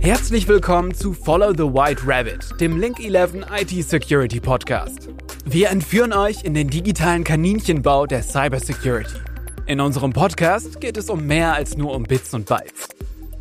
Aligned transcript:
Herzlich 0.00 0.48
willkommen 0.48 0.94
zu 0.94 1.12
Follow 1.12 1.52
the 1.52 1.62
White 1.62 2.02
Rabbit, 2.04 2.60
dem 2.60 2.78
Link 2.78 2.98
11 2.98 3.46
IT 3.60 3.84
Security 3.84 4.40
Podcast. 4.40 5.08
Wir 5.44 5.70
entführen 5.70 6.12
euch 6.12 6.44
in 6.44 6.54
den 6.54 6.68
digitalen 6.68 7.24
Kaninchenbau 7.24 8.06
der 8.06 8.22
Cybersecurity. 8.22 9.18
In 9.66 9.80
unserem 9.80 10.12
Podcast 10.12 10.80
geht 10.80 10.96
es 10.96 11.08
um 11.08 11.26
mehr 11.26 11.54
als 11.54 11.76
nur 11.76 11.94
um 11.94 12.02
Bits 12.02 12.34
und 12.34 12.46
Bytes. 12.46 12.91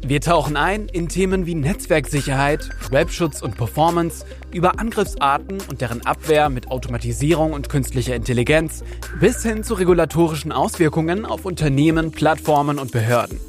Wir 0.04 0.20
tauchen 0.20 0.58
ein 0.58 0.88
in 0.88 1.10
Themen 1.10 1.46
wie 1.46 1.54
Netzwerksicherheit, 1.54 2.70
Webschutz 2.90 3.42
und 3.42 3.56
Performance, 3.56 4.26
über 4.52 4.80
Angriffsarten 4.80 5.60
und 5.70 5.82
deren 5.82 6.06
Abwehr 6.06 6.50
mit 6.50 6.70
Automatisierung 6.70 7.54
und 7.54 7.70
künstlicher 7.70 8.16
Intelligenz 8.16 8.84
bis 9.20 9.44
hin 9.44 9.64
zu 9.64 9.76
regulatorischen 9.76 10.52
Auswirkungen 10.52 11.26
auf 11.26 11.46
Unternehmen, 11.46 12.12
Plattformen 12.12 12.80
und 12.80 12.92
Behörden. 12.92 13.40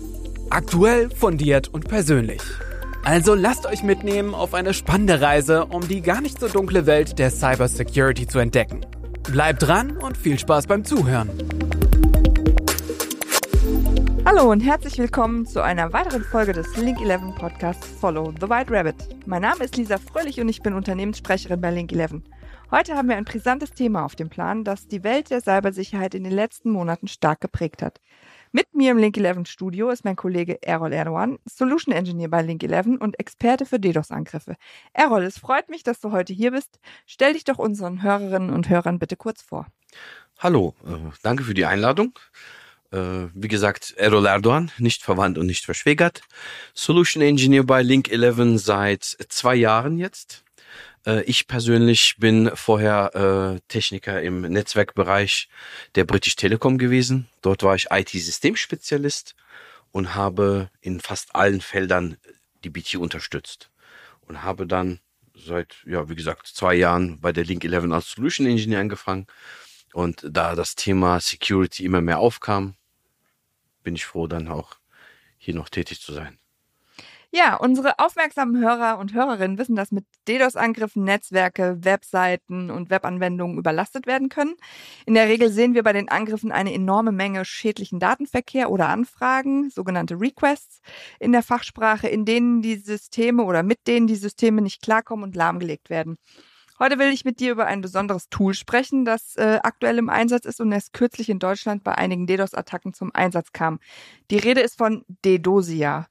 Aktuell, 0.51 1.09
fundiert 1.11 1.69
und 1.69 1.89
persönlich. 1.89 2.43
Also 3.03 3.35
lasst 3.35 3.67
euch 3.67 3.83
mitnehmen 3.83 4.35
auf 4.35 4.55
eine 4.55 4.75
spannende 4.75 5.21
Reise, 5.21 5.65
um 5.65 5.89
die 5.89 6.03
gar 6.03 6.21
nicht 6.21 6.39
so 6.39 6.49
dunkle 6.49 6.87
Welt 6.87 7.19
der 7.19 7.31
Cybersecurity 7.31 8.29
zu 8.29 8.39
entdecken. 8.39 8.83
Bleibt 9.33 9.63
dran 9.63 9.97
und 9.97 10.17
viel 10.17 10.39
Spaß 10.39 10.67
beim 10.67 10.85
Zuhören. 10.85 11.31
Hallo 14.35 14.51
und 14.51 14.61
herzlich 14.61 14.97
willkommen 14.97 15.45
zu 15.45 15.63
einer 15.63 15.93
weiteren 15.93 16.25
Folge 16.25 16.55
des 16.55 16.75
Link 16.79 16.99
11 17.03 17.35
Podcasts 17.37 17.87
Follow 17.87 18.33
the 18.41 18.49
White 18.49 18.73
Rabbit. 18.73 19.27
Mein 19.27 19.43
Name 19.43 19.63
ist 19.63 19.77
Lisa 19.77 19.99
Fröhlich 19.99 20.41
und 20.41 20.49
ich 20.49 20.63
bin 20.63 20.73
Unternehmenssprecherin 20.73 21.61
bei 21.61 21.71
Link 21.71 21.93
11. 21.93 22.23
Heute 22.71 22.95
haben 22.95 23.11
wir 23.11 23.17
ein 23.17 23.27
brisantes 23.27 23.73
Thema 23.73 24.07
auf 24.07 24.17
dem 24.17 24.31
Plan, 24.31 24.65
das 24.65 24.89
die 24.89 25.05
Welt 25.05 25.29
der 25.29 25.43
Cybersicherheit 25.43 26.15
in 26.15 26.25
den 26.25 26.33
letzten 26.33 26.71
Monaten 26.71 27.09
stark 27.09 27.43
geprägt 27.43 27.83
hat. 27.83 28.01
Mit 28.53 28.75
mir 28.75 28.93
im 28.93 28.97
Link 28.97 29.19
11 29.19 29.47
Studio 29.47 29.91
ist 29.91 30.07
mein 30.07 30.17
Kollege 30.17 30.63
Errol 30.63 30.95
Erdogan, 30.95 31.39
Solution 31.45 31.95
Engineer 31.95 32.31
bei 32.31 32.41
Link 32.41 32.65
11 32.65 33.01
und 33.01 33.21
Experte 33.21 33.67
für 33.67 33.79
DDoS-Angriffe. 33.79 34.57
Errol, 34.95 35.25
es 35.25 35.39
freut 35.39 35.69
mich, 35.69 35.83
dass 35.83 36.01
du 36.01 36.11
heute 36.11 36.33
hier 36.33 36.53
bist. 36.53 36.81
Stell 37.05 37.35
dich 37.35 37.45
doch 37.45 37.59
unseren 37.59 38.03
Hörerinnen 38.03 38.49
und 38.49 38.71
Hörern 38.71 38.99
bitte 38.99 39.17
kurz 39.17 39.43
vor. 39.43 39.67
Hallo, 40.39 40.75
äh, 40.87 41.11
danke 41.23 41.45
für 41.45 41.55
die 41.55 41.67
Einladung. 41.67 42.19
Äh, 42.93 43.29
wie 43.35 43.49
gesagt, 43.49 43.95
Errol 43.97 44.27
Erdogan, 44.27 44.71
nicht 44.79 45.03
verwandt 45.03 45.39
und 45.39 45.47
nicht 45.47 45.65
verschwägert. 45.65 46.21
Solution 46.75 47.23
Engineer 47.23 47.65
bei 47.65 47.83
Link 47.83 48.11
11 48.11 48.61
seit 48.61 49.05
zwei 49.05 49.55
Jahren 49.55 49.99
jetzt. 49.99 50.45
Äh, 51.07 51.23
ich 51.23 51.47
persönlich 51.49 52.17
bin 52.19 52.51
vorher 52.55 53.57
äh, 53.57 53.61
Techniker 53.69 54.21
im 54.21 54.43
Netzwerkbereich 54.43 55.49
der 55.95 56.05
British 56.05 56.37
Telekom 56.37 56.77
gewesen. 56.77 57.29
Dort 57.41 57.63
war 57.63 57.75
ich 57.75 57.87
IT-Systemspezialist 57.91 59.35
und 59.91 60.15
habe 60.15 60.71
in 60.81 61.01
fast 61.01 61.35
allen 61.35 61.63
Feldern 61.63 62.19
die 62.63 62.71
BT 62.71 62.97
unterstützt 62.97 63.71
und 64.21 64.43
habe 64.43 64.67
dann 64.67 65.01
seit, 65.35 65.77
ja, 65.87 66.09
wie 66.11 66.15
gesagt, 66.15 66.47
zwei 66.47 66.75
Jahren 66.75 67.21
bei 67.21 67.33
der 67.33 67.45
Link 67.45 67.65
11 67.65 67.91
als 67.91 68.11
Solution 68.11 68.47
Engineer 68.47 68.81
angefangen. 68.81 69.27
Und 69.95 70.27
da 70.31 70.55
das 70.55 70.75
Thema 70.75 71.21
Security 71.21 71.85
immer 71.85 72.01
mehr 72.01 72.19
aufkam, 72.19 72.77
bin 73.83 73.95
ich 73.95 74.05
froh, 74.07 74.27
dann 74.27 74.49
auch 74.49 74.77
hier 75.39 75.55
noch 75.55 75.69
tätig 75.69 76.01
zu 76.01 76.13
sein. 76.13 76.39
Ja, 77.35 77.57
unsere 77.57 77.99
aufmerksamen 77.99 78.63
Hörer 78.63 78.99
und 78.99 79.15
Hörerinnen 79.15 79.57
wissen, 79.57 79.75
dass 79.75 79.91
mit 79.91 80.05
DDoS-Angriffen 80.29 81.03
Netzwerke, 81.03 81.79
Webseiten 81.81 82.71
und 82.71 82.91
Webanwendungen 82.91 83.57
überlastet 83.57 84.07
werden 84.07 84.29
können. 84.29 84.55
In 85.07 85.15
der 85.15 85.29
Regel 85.29 85.51
sehen 85.51 85.73
wir 85.73 85.83
bei 85.83 85.95
den 85.95 86.11
Angriffen 86.11 86.53
eine 86.53 86.75
enorme 86.75 87.11
Menge 87.11 87.47
schädlichen 87.47 88.01
Datenverkehr 88.01 88.71
oder 88.71 88.91
Anfragen, 88.91 89.71
sogenannte 89.71 90.21
Requests 90.21 90.83
in 91.21 91.33
der 91.33 91.43
Fachsprache, 91.43 92.07
in 92.07 92.27
denen 92.27 92.61
die 92.61 92.77
Systeme 92.77 93.45
oder 93.45 93.63
mit 93.63 93.87
denen 93.87 94.07
die 94.07 94.17
Systeme 94.17 94.61
nicht 94.61 94.83
klarkommen 94.83 95.25
und 95.25 95.35
lahmgelegt 95.35 95.89
werden. 95.89 96.19
Heute 96.83 96.99
will 96.99 97.13
ich 97.13 97.25
mit 97.25 97.39
dir 97.39 97.53
über 97.53 97.67
ein 97.67 97.81
besonderes 97.81 98.29
Tool 98.29 98.55
sprechen, 98.55 99.05
das 99.05 99.37
äh, 99.37 99.61
aktuell 99.63 99.99
im 99.99 100.09
Einsatz 100.09 100.47
ist 100.47 100.61
und 100.61 100.73
erst 100.73 100.93
kürzlich 100.93 101.29
in 101.29 101.39
Deutschland 101.39 101.85
bei 101.85 101.95
einigen 101.95 102.27
DDoS-Attacken 102.27 102.93
zum 102.93 103.15
Einsatz 103.15 103.53
kam. 103.53 103.79
Die 104.33 104.39
Rede 104.39 104.63
ist 104.63 104.79
von 104.79 105.05
Dedosia. 105.25 106.09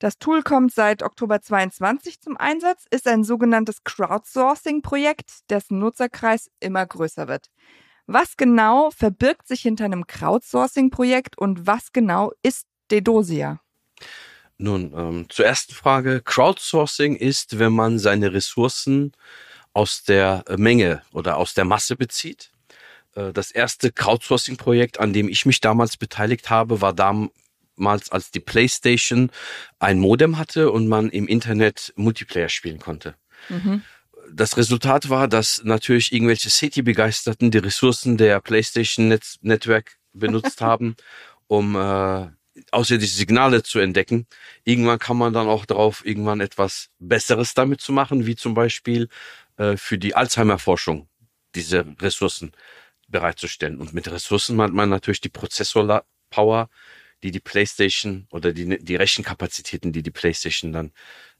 Das 0.00 0.18
Tool 0.18 0.42
kommt 0.42 0.74
seit 0.74 1.02
Oktober 1.02 1.40
22 1.40 2.20
zum 2.20 2.36
Einsatz, 2.36 2.84
ist 2.90 3.08
ein 3.08 3.24
sogenanntes 3.24 3.82
Crowdsourcing-Projekt, 3.82 5.48
dessen 5.48 5.78
Nutzerkreis 5.78 6.50
immer 6.60 6.84
größer 6.84 7.26
wird. 7.26 7.46
Was 8.06 8.36
genau 8.36 8.90
verbirgt 8.90 9.48
sich 9.48 9.62
hinter 9.62 9.86
einem 9.86 10.06
Crowdsourcing-Projekt 10.06 11.38
und 11.38 11.66
was 11.66 11.94
genau 11.94 12.30
ist 12.42 12.66
Dedosia? 12.90 13.62
Nun, 14.58 14.92
ähm, 14.94 15.26
zur 15.30 15.46
ersten 15.46 15.72
Frage. 15.72 16.20
Crowdsourcing 16.22 17.16
ist, 17.16 17.58
wenn 17.58 17.72
man 17.72 17.98
seine 17.98 18.34
Ressourcen 18.34 19.12
aus 19.74 20.04
der 20.04 20.44
Menge 20.56 21.02
oder 21.12 21.36
aus 21.36 21.52
der 21.52 21.66
Masse 21.66 21.96
bezieht. 21.96 22.50
Äh, 23.14 23.32
das 23.32 23.50
erste 23.50 23.92
Crowdsourcing-Projekt, 23.92 25.00
an 25.00 25.12
dem 25.12 25.28
ich 25.28 25.44
mich 25.44 25.60
damals 25.60 25.96
beteiligt 25.96 26.48
habe, 26.48 26.80
war 26.80 26.94
damals, 26.94 28.10
als 28.10 28.30
die 28.30 28.40
PlayStation 28.40 29.30
ein 29.78 29.98
Modem 29.98 30.38
hatte 30.38 30.70
und 30.70 30.88
man 30.88 31.10
im 31.10 31.28
Internet 31.28 31.92
Multiplayer 31.96 32.48
spielen 32.48 32.78
konnte. 32.78 33.14
Mhm. 33.48 33.82
Das 34.32 34.56
Resultat 34.56 35.10
war, 35.10 35.28
dass 35.28 35.62
natürlich 35.64 36.12
irgendwelche 36.12 36.48
City-Begeisterten 36.48 37.50
die 37.50 37.58
Ressourcen 37.58 38.16
der 38.16 38.40
PlayStation 38.40 39.08
Netz 39.08 39.38
Network 39.42 39.98
benutzt 40.12 40.60
haben, 40.62 40.96
um 41.46 41.76
äh, 41.76 42.28
außerirdische 42.70 43.14
Signale 43.14 43.62
zu 43.62 43.80
entdecken. 43.80 44.26
Irgendwann 44.64 44.98
kann 44.98 45.16
man 45.16 45.32
dann 45.32 45.48
auch 45.48 45.66
darauf, 45.66 46.06
irgendwann 46.06 46.40
etwas 46.40 46.88
Besseres 46.98 47.54
damit 47.54 47.80
zu 47.80 47.92
machen, 47.92 48.26
wie 48.26 48.36
zum 48.36 48.54
Beispiel 48.54 49.08
äh, 49.56 49.76
für 49.76 49.98
die 49.98 50.14
Alzheimer-Forschung 50.14 51.08
diese 51.54 51.84
Ressourcen 52.00 52.52
bereitzustellen. 53.08 53.78
Und 53.80 53.92
mit 53.92 54.10
Ressourcen 54.10 54.56
meint 54.56 54.74
man 54.74 54.88
natürlich 54.88 55.20
die 55.20 55.28
Prozessor-Power, 55.28 56.68
die 57.22 57.30
die 57.30 57.40
PlayStation 57.40 58.26
oder 58.30 58.52
die, 58.52 58.78
die 58.78 58.96
Rechenkapazitäten, 58.96 59.92
die 59.92 60.02
die 60.02 60.10
PlayStation 60.10 60.72
dann 60.72 60.92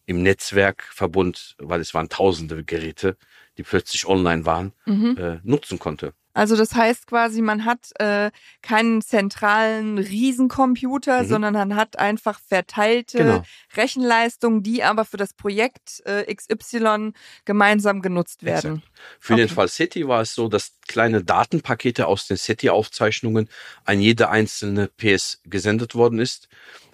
im 0.07 0.23
Netzwerkverbund, 0.23 1.57
weil 1.59 1.81
es 1.81 1.95
waren 1.95 2.09
tausende 2.09 2.65
Geräte, 2.65 3.17
die 3.57 3.63
plötzlich 3.63 4.07
online 4.07 4.45
waren, 4.45 4.73
mhm. 4.87 5.17
äh, 5.17 5.41
nutzen 5.43 5.79
konnte. 5.79 6.15
Also 6.35 6.57
das 6.57 6.75
heißt 6.75 7.07
quasi, 7.07 7.41
man 7.43 7.65
hat 7.65 7.91
äh, 8.01 8.33
keinen 8.61 9.01
zentralen 9.03 9.99
Riesencomputer, 9.99 11.23
mhm. 11.23 11.29
sondern 11.29 11.55
man 11.55 11.77
hat 11.77 11.99
einfach 11.99 12.41
verteilte 12.41 13.19
genau. 13.19 13.45
Rechenleistungen, 13.77 14.65
die 14.65 14.83
aber 14.83 15.05
für 15.05 15.17
das 15.17 15.33
Projekt 15.33 16.03
äh, 16.05 16.35
XY 16.35 17.13
gemeinsam 17.45 18.03
genutzt 18.03 18.43
werden. 18.43 18.77
Exakt. 18.79 18.91
Für 19.21 19.33
okay. 19.35 19.43
den 19.43 19.49
Fall 19.49 19.69
SETI 19.69 20.09
war 20.09 20.23
es 20.23 20.35
so, 20.35 20.49
dass 20.49 20.73
kleine 20.89 21.23
Datenpakete 21.23 22.07
aus 22.09 22.27
den 22.27 22.37
SETI-Aufzeichnungen 22.37 23.49
an 23.85 24.01
jede 24.01 24.29
einzelne 24.29 24.89
PS 24.89 25.41
gesendet 25.45 25.95
worden 25.95 26.19
ist. 26.19 26.49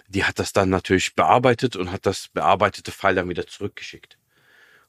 Die 0.07 0.23
hat 0.23 0.37
das 0.37 0.53
dann 0.53 0.69
natürlich 0.69 1.15
bearbeitet 1.15 1.75
und 1.75 1.91
hat 1.91 2.05
das 2.05 2.27
bearbeitete 2.27 2.91
File 2.91 3.15
dann 3.15 3.29
wieder 3.29 3.47
zurückgeschickt. 3.47 4.17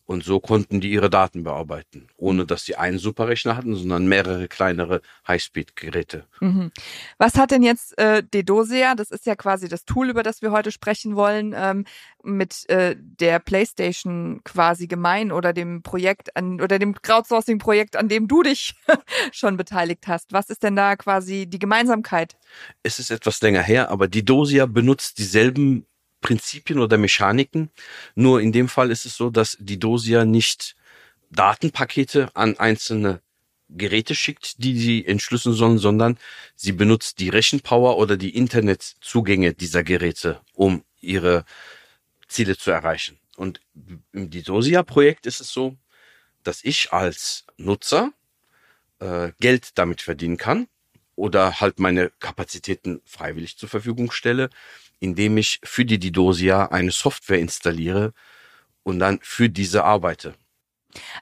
Und 0.04 0.24
so 0.24 0.40
konnten 0.40 0.80
die 0.80 0.90
ihre 0.90 1.10
Daten 1.10 1.44
bearbeiten, 1.44 2.08
ohne 2.16 2.44
dass 2.44 2.64
sie 2.64 2.74
einen 2.76 2.98
Superrechner 2.98 3.56
hatten, 3.56 3.76
sondern 3.76 4.06
mehrere 4.06 4.48
kleinere 4.48 5.00
Highspeed-Geräte. 5.28 6.26
Mhm. 6.40 6.72
Was 7.18 7.36
hat 7.36 7.52
denn 7.52 7.62
jetzt 7.62 7.96
äh, 7.98 8.22
Dedosia, 8.22 8.96
das 8.96 9.12
ist 9.12 9.26
ja 9.26 9.36
quasi 9.36 9.68
das 9.68 9.84
Tool, 9.84 10.10
über 10.10 10.24
das 10.24 10.42
wir 10.42 10.50
heute 10.50 10.72
sprechen 10.72 11.14
wollen, 11.14 11.54
ähm, 11.56 11.84
mit 12.24 12.68
äh, 12.68 12.96
der 12.98 13.38
PlayStation 13.38 14.40
quasi 14.44 14.88
gemein 14.88 15.30
oder 15.30 15.52
dem 15.52 15.82
Projekt 15.82 16.36
an 16.36 16.60
oder 16.60 16.80
dem 16.80 17.00
Crowdsourcing-Projekt, 17.00 17.96
an 17.96 18.08
dem 18.08 18.26
du 18.26 18.42
dich 18.42 18.74
schon 19.32 19.56
beteiligt 19.56 20.08
hast? 20.08 20.32
Was 20.32 20.50
ist 20.50 20.64
denn 20.64 20.74
da 20.74 20.96
quasi 20.96 21.46
die 21.46 21.60
Gemeinsamkeit? 21.60 22.36
Es 22.82 22.98
ist 22.98 23.10
etwas 23.10 23.40
länger 23.40 23.62
her, 23.62 23.88
aber 23.90 24.08
Dedosia 24.08 24.66
benutzt 24.66 25.18
dieselben 25.18 25.86
Prinzipien 26.22 26.78
oder 26.78 26.96
Mechaniken. 26.96 27.70
Nur 28.14 28.40
in 28.40 28.52
dem 28.52 28.68
Fall 28.68 28.90
ist 28.90 29.04
es 29.04 29.16
so, 29.16 29.28
dass 29.28 29.58
die 29.60 29.78
Dosia 29.78 30.24
nicht 30.24 30.74
Datenpakete 31.30 32.34
an 32.34 32.58
einzelne 32.58 33.20
Geräte 33.68 34.14
schickt, 34.14 34.62
die 34.62 34.78
sie 34.78 35.06
entschlüsseln 35.06 35.54
sollen, 35.54 35.78
sondern 35.78 36.18
sie 36.54 36.72
benutzt 36.72 37.18
die 37.18 37.28
Rechenpower 37.28 37.98
oder 37.98 38.16
die 38.16 38.34
Internetzugänge 38.36 39.54
dieser 39.54 39.82
Geräte, 39.82 40.40
um 40.54 40.84
ihre 41.00 41.44
Ziele 42.28 42.56
zu 42.56 42.70
erreichen. 42.70 43.18
Und 43.36 43.60
im 44.12 44.30
Didosia-Projekt 44.30 45.26
ist 45.26 45.40
es 45.40 45.52
so, 45.52 45.76
dass 46.42 46.64
ich 46.64 46.92
als 46.92 47.44
Nutzer 47.56 48.12
äh, 48.98 49.32
Geld 49.40 49.78
damit 49.78 50.02
verdienen 50.02 50.36
kann 50.36 50.68
oder 51.16 51.60
halt 51.60 51.78
meine 51.78 52.10
Kapazitäten 52.20 53.00
freiwillig 53.04 53.56
zur 53.56 53.68
Verfügung 53.68 54.10
stelle, 54.10 54.50
indem 55.02 55.36
ich 55.36 55.58
für 55.64 55.84
die 55.84 55.98
Didosia 55.98 56.66
eine 56.66 56.92
Software 56.92 57.40
installiere 57.40 58.12
und 58.84 59.00
dann 59.00 59.18
für 59.20 59.48
diese 59.48 59.82
arbeite. 59.84 60.34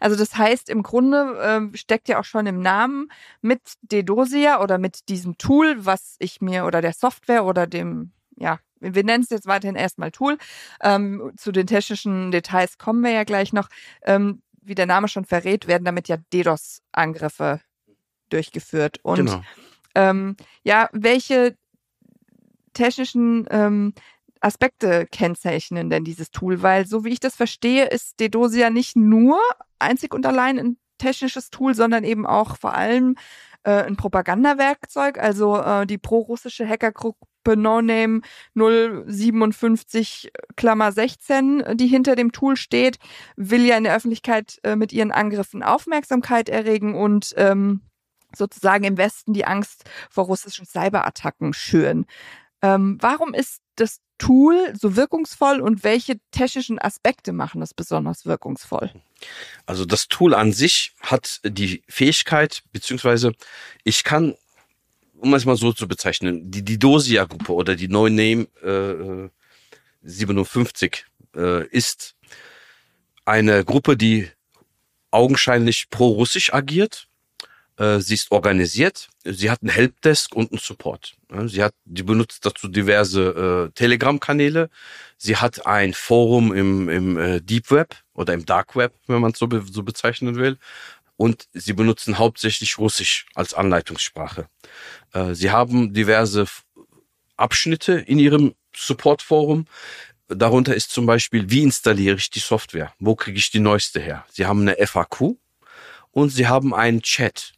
Also 0.01 0.17
das 0.17 0.37
heißt, 0.37 0.69
im 0.69 0.83
Grunde 0.83 1.71
äh, 1.73 1.77
steckt 1.77 2.09
ja 2.09 2.21
auch 2.21 2.25
schon 2.25 2.47
im 2.47 2.61
Namen 2.61 3.11
mit 3.41 3.61
Dedosia 3.81 4.61
oder 4.61 4.77
mit 4.77 5.09
diesem 5.09 5.39
Tool, 5.39 5.87
was 5.87 6.17
ich 6.19 6.43
mir 6.43 6.67
oder 6.67 6.83
der 6.83 6.93
Software 6.93 7.45
oder 7.45 7.67
dem, 7.67 8.13
ja, 8.37 8.59
wir 8.81 9.05
nennen 9.05 9.25
es 9.25 9.31
jetzt 9.31 9.47
weiterhin 9.47 9.77
erstmal 9.77 10.11
Tool. 10.11 10.37
Ähm, 10.83 11.33
zu 11.37 11.51
den 11.51 11.67
technischen 11.67 12.33
Details 12.33 12.77
kommen 12.77 13.03
wir 13.03 13.13
ja 13.13 13.25
gleich 13.25 13.53
noch. 13.53 13.69
Ähm, 14.03 14.43
wie 14.63 14.75
der 14.75 14.87
Name 14.87 15.09
schon 15.09 15.25
verrät, 15.25 15.69
werden 15.69 15.85
damit 15.85 16.09
ja 16.09 16.19
DDoS-Angriffe 16.33 17.61
durchgeführt. 18.29 18.99
Und 19.03 19.27
genau. 19.27 19.43
ähm, 19.95 20.37
ja, 20.65 20.91
welche 20.93 21.57
technischen 22.73 23.47
ähm, 23.51 23.95
Aspekte 24.41 25.07
kennzeichnen 25.11 25.91
denn 25.91 26.05
dieses 26.05 26.31
Tool? 26.31 26.63
Weil 26.63 26.87
so 26.87 27.05
wie 27.05 27.11
ich 27.11 27.21
das 27.21 27.37
verstehe, 27.37 27.87
ist 27.87 28.21
Dedosia 28.21 28.71
nicht 28.71 28.97
nur 28.97 29.39
einzig 29.79 30.15
und 30.15 30.27
allein 30.27 30.59
ein 30.59 30.77
technisches 30.99 31.51
Tool, 31.51 31.75
sondern 31.75 32.05
eben 32.05 32.27
auch 32.27 32.57
vor 32.57 32.75
allem 32.75 33.17
äh, 33.65 33.85
ein 33.85 33.97
Propagandawerkzeug. 33.97 35.19
Also 35.19 35.57
äh, 35.59 35.87
die 35.87 35.99
pro-russische 35.99 36.69
Hackergruppe 36.69 37.57
NoName 37.57 38.21
057 38.55 40.31
Klammer 40.57 40.93
16, 40.93 41.65
die 41.75 41.87
hinter 41.87 42.15
dem 42.15 42.33
Tool 42.33 42.57
steht, 42.57 42.99
will 43.37 43.65
ja 43.65 43.77
in 43.77 43.85
der 43.85 43.97
Öffentlichkeit 43.97 44.59
äh, 44.63 44.77
mit 44.77 44.93
ihren 44.93 45.11
Angriffen 45.11 45.63
Aufmerksamkeit 45.63 46.49
erregen 46.49 46.95
und 46.95 47.35
ähm, 47.37 47.81
sozusagen 48.37 48.85
im 48.85 48.99
Westen 48.99 49.33
die 49.33 49.47
Angst 49.47 49.89
vor 50.11 50.25
russischen 50.25 50.67
Cyberattacken 50.67 51.53
schüren. 51.53 52.07
Ähm, 52.63 52.99
warum 53.01 53.35
ist 53.35 53.61
das 53.77 54.01
Tool 54.19 54.75
so 54.79 54.97
wirkungsvoll 54.97 55.61
und 55.61 55.83
welche 55.83 56.21
technischen 56.31 56.79
Aspekte 56.79 57.33
machen 57.33 57.63
es 57.63 57.73
besonders 57.73 58.27
wirkungsvoll? 58.27 58.93
Also 59.65 59.87
das 59.87 60.09
Tool 60.09 60.35
an 60.35 60.53
sich 60.53 60.95
hat 61.01 61.41
die 61.43 61.83
Fähigkeit, 61.89 62.63
beziehungsweise 62.73 63.33
ich 63.83 64.05
kann, 64.05 64.35
um 65.17 65.33
es 65.35 65.47
mal 65.47 65.57
so 65.57 65.73
zu 65.73 65.89
bezeichnen, 65.89 66.51
die, 66.51 66.63
die 66.63 66.79
Dosia-Gruppe 66.79 67.53
oder 67.53 67.77
die 67.77 67.89
No 67.89 68.09
Name 68.09 68.47
äh, 68.63 69.31
57 70.03 71.07
äh, 71.35 71.67
ist 71.69 72.15
eine 73.25 73.65
Gruppe, 73.65 73.97
die 73.97 74.29
augenscheinlich 75.11 75.89
pro-russisch 75.91 76.53
agiert 76.53 77.09
sie 77.99 78.15
ist 78.15 78.31
organisiert. 78.31 79.09
Sie 79.25 79.51
hat 79.51 79.63
einen 79.63 79.71
Helpdesk 79.71 80.35
und 80.35 80.53
einen 80.53 80.59
Support. 80.59 81.15
Sie 81.47 81.63
hat, 81.63 81.75
die 81.85 82.03
benutzt 82.03 82.45
dazu 82.45 82.69
diverse 82.69 83.71
äh, 83.71 83.73
Telegram-Kanäle. 83.75 84.69
Sie 85.17 85.37
hat 85.37 85.67
ein 85.67 85.95
Forum 85.95 86.53
im, 86.53 86.89
im 86.89 87.17
äh, 87.19 87.41
Deep 87.41 87.71
Web 87.71 87.97
oder 88.13 88.35
im 88.35 88.45
Dark 88.45 88.77
Web, 88.77 88.95
wenn 89.07 89.21
man 89.21 89.33
es 89.33 89.39
so, 89.39 89.47
be 89.47 89.65
so 89.71 89.83
bezeichnen 89.83 90.37
will. 90.37 90.59
Und 91.17 91.49
sie 91.53 91.73
benutzen 91.73 92.19
hauptsächlich 92.19 92.79
Russisch 92.79 93.27
als 93.35 93.55
Anleitungssprache. 93.55 94.49
Äh, 95.13 95.35
sie 95.35 95.51
haben 95.51 95.93
diverse 95.93 96.47
Abschnitte 97.37 97.93
in 97.95 98.19
ihrem 98.19 98.55
Support-Forum. 98.75 99.67
Darunter 100.29 100.75
ist 100.75 100.91
zum 100.91 101.07
Beispiel, 101.07 101.51
wie 101.51 101.63
installiere 101.63 102.17
ich 102.17 102.31
die 102.31 102.39
Software? 102.39 102.93
Wo 102.99 103.15
kriege 103.17 103.39
ich 103.39 103.51
die 103.51 103.59
neueste 103.59 104.01
her? 104.01 104.25
Sie 104.31 104.47
haben 104.47 104.63
eine 104.63 104.77
FAQ 104.87 105.37
und 106.13 106.31
sie 106.31 106.47
haben 106.47 106.75
einen 106.75 107.03
Chat. 107.03 107.53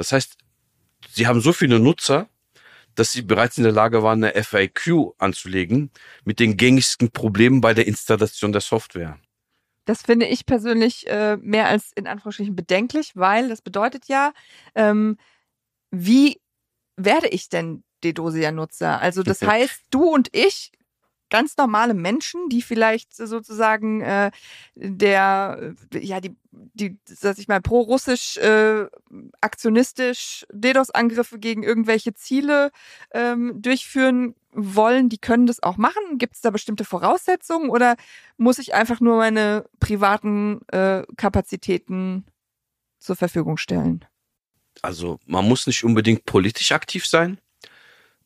Das 0.00 0.12
heißt, 0.12 0.38
sie 1.10 1.26
haben 1.26 1.42
so 1.42 1.52
viele 1.52 1.78
Nutzer, 1.78 2.30
dass 2.94 3.12
sie 3.12 3.20
bereits 3.20 3.58
in 3.58 3.64
der 3.64 3.72
Lage 3.74 4.02
waren, 4.02 4.24
eine 4.24 4.42
FAQ 4.42 5.12
anzulegen 5.18 5.90
mit 6.24 6.40
den 6.40 6.56
gängigsten 6.56 7.10
Problemen 7.10 7.60
bei 7.60 7.74
der 7.74 7.86
Installation 7.86 8.50
der 8.50 8.62
Software. 8.62 9.18
Das 9.84 10.00
finde 10.00 10.24
ich 10.24 10.46
persönlich 10.46 11.06
äh, 11.06 11.36
mehr 11.36 11.68
als 11.68 11.92
in 11.94 12.06
Anführungsstrichen 12.06 12.56
bedenklich, 12.56 13.12
weil 13.14 13.50
das 13.50 13.60
bedeutet 13.60 14.06
ja, 14.08 14.32
ähm, 14.74 15.18
wie 15.90 16.40
werde 16.96 17.28
ich 17.28 17.50
denn 17.50 17.84
Dedosia-Nutzer? 18.02 19.02
Also 19.02 19.22
das 19.22 19.42
heißt, 19.46 19.82
du 19.90 20.04
und 20.04 20.34
ich 20.34 20.72
ganz 21.30 21.56
normale 21.56 21.94
Menschen, 21.94 22.48
die 22.48 22.62
vielleicht 22.62 23.16
sozusagen 23.16 24.00
äh, 24.02 24.30
der, 24.74 25.74
ja, 25.94 26.20
die, 26.20 26.36
die, 26.50 26.98
sag 27.04 27.38
ich 27.38 27.48
mal, 27.48 27.60
pro-russisch, 27.60 28.36
äh, 28.36 28.86
aktionistisch 29.40 30.46
DDoS-Angriffe 30.52 31.38
gegen 31.38 31.62
irgendwelche 31.62 32.14
Ziele 32.14 32.70
ähm, 33.12 33.62
durchführen 33.62 34.34
wollen, 34.52 35.08
die 35.08 35.18
können 35.18 35.46
das 35.46 35.62
auch 35.62 35.76
machen? 35.76 36.18
Gibt 36.18 36.34
es 36.34 36.40
da 36.40 36.50
bestimmte 36.50 36.84
Voraussetzungen 36.84 37.70
oder 37.70 37.96
muss 38.36 38.58
ich 38.58 38.74
einfach 38.74 39.00
nur 39.00 39.16
meine 39.16 39.64
privaten 39.78 40.60
äh, 40.68 41.04
Kapazitäten 41.16 42.24
zur 42.98 43.16
Verfügung 43.16 43.56
stellen? 43.56 44.04
Also 44.82 45.18
man 45.26 45.46
muss 45.46 45.66
nicht 45.66 45.84
unbedingt 45.84 46.24
politisch 46.24 46.72
aktiv 46.72 47.06
sein. 47.06 47.40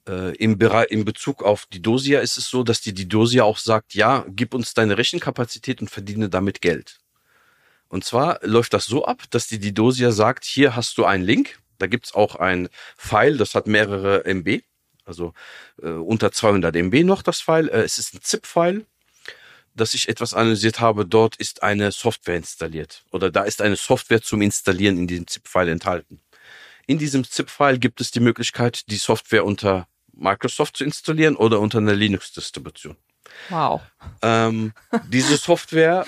Äh, 0.06 0.36
im, 0.36 0.58
in 0.60 1.04
Bezug 1.04 1.42
auf 1.42 1.66
die 1.66 1.80
Dosia 1.80 2.20
ist 2.20 2.36
es 2.36 2.48
so, 2.48 2.62
dass 2.62 2.80
die, 2.80 2.92
die 2.92 3.08
Dosia 3.08 3.44
auch 3.44 3.58
sagt, 3.58 3.94
ja, 3.94 4.24
gib 4.28 4.54
uns 4.54 4.74
deine 4.74 4.98
Rechenkapazität 4.98 5.80
und 5.80 5.90
verdiene 5.90 6.28
damit 6.28 6.60
Geld. 6.60 7.00
Und 7.88 8.04
zwar 8.04 8.40
läuft 8.42 8.74
das 8.74 8.86
so 8.86 9.04
ab, 9.04 9.22
dass 9.30 9.46
die, 9.46 9.72
Dosia 9.72 10.10
sagt, 10.10 10.44
hier 10.44 10.76
hast 10.76 10.98
du 10.98 11.04
einen 11.04 11.24
Link, 11.24 11.58
da 11.78 11.86
gibt's 11.86 12.14
auch 12.14 12.36
ein 12.36 12.68
File, 12.96 13.36
das 13.36 13.54
hat 13.54 13.66
mehrere 13.66 14.24
MB, 14.24 14.62
also 15.04 15.32
äh, 15.82 15.88
unter 15.88 16.32
200 16.32 16.74
MB 16.76 17.04
noch 17.04 17.22
das 17.22 17.40
File. 17.40 17.68
Äh, 17.68 17.82
es 17.82 17.98
ist 17.98 18.14
ein 18.14 18.20
ZIP-File, 18.20 18.84
dass 19.74 19.94
ich 19.94 20.08
etwas 20.08 20.34
analysiert 20.34 20.80
habe. 20.80 21.06
Dort 21.06 21.36
ist 21.36 21.62
eine 21.62 21.92
Software 21.92 22.36
installiert 22.36 23.04
oder 23.10 23.30
da 23.30 23.44
ist 23.44 23.62
eine 23.62 23.76
Software 23.76 24.22
zum 24.22 24.42
Installieren 24.42 24.98
in 24.98 25.06
diesem 25.06 25.26
ZIP-File 25.26 25.68
enthalten. 25.68 26.20
In 26.86 26.98
diesem 26.98 27.24
ZIP-File 27.24 27.78
gibt 27.78 28.00
es 28.00 28.10
die 28.10 28.20
Möglichkeit, 28.20 28.90
die 28.90 28.96
Software 28.96 29.44
unter 29.44 29.88
Microsoft 30.16 30.76
zu 30.76 30.84
installieren 30.84 31.36
oder 31.36 31.60
unter 31.60 31.78
einer 31.78 31.94
Linux-Distribution. 31.94 32.96
Wow. 33.48 33.82
Ähm, 34.22 34.72
diese 35.08 35.36
Software 35.36 36.06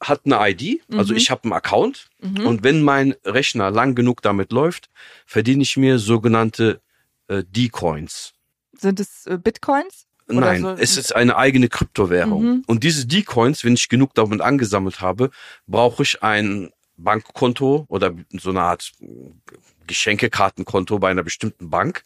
hat 0.00 0.22
eine 0.24 0.38
ID, 0.50 0.82
also 0.92 1.12
mhm. 1.12 1.18
ich 1.18 1.30
habe 1.30 1.44
einen 1.44 1.52
Account 1.54 2.08
mhm. 2.20 2.46
und 2.46 2.64
wenn 2.64 2.82
mein 2.82 3.14
Rechner 3.24 3.70
lang 3.70 3.94
genug 3.94 4.22
damit 4.22 4.52
läuft, 4.52 4.90
verdiene 5.24 5.62
ich 5.62 5.76
mir 5.76 5.98
sogenannte 5.98 6.80
äh, 7.28 7.42
D-Coins. 7.44 8.34
Sind 8.78 9.00
es 9.00 9.26
äh, 9.26 9.38
Bitcoins? 9.38 10.06
Nein, 10.28 10.62
so? 10.62 10.70
es 10.70 10.96
ist 10.96 11.14
eine 11.14 11.36
eigene 11.36 11.68
Kryptowährung. 11.68 12.44
Mhm. 12.44 12.64
Und 12.66 12.82
diese 12.82 13.06
D-Coins, 13.06 13.64
wenn 13.64 13.74
ich 13.74 13.88
genug 13.88 14.14
damit 14.14 14.40
angesammelt 14.40 15.00
habe, 15.00 15.30
brauche 15.66 16.02
ich 16.02 16.22
ein 16.22 16.70
Bankkonto 16.96 17.86
oder 17.88 18.12
so 18.32 18.50
eine 18.50 18.62
Art 18.62 18.92
Geschenkekartenkonto 19.86 20.98
bei 20.98 21.10
einer 21.10 21.22
bestimmten 21.22 21.70
Bank. 21.70 22.02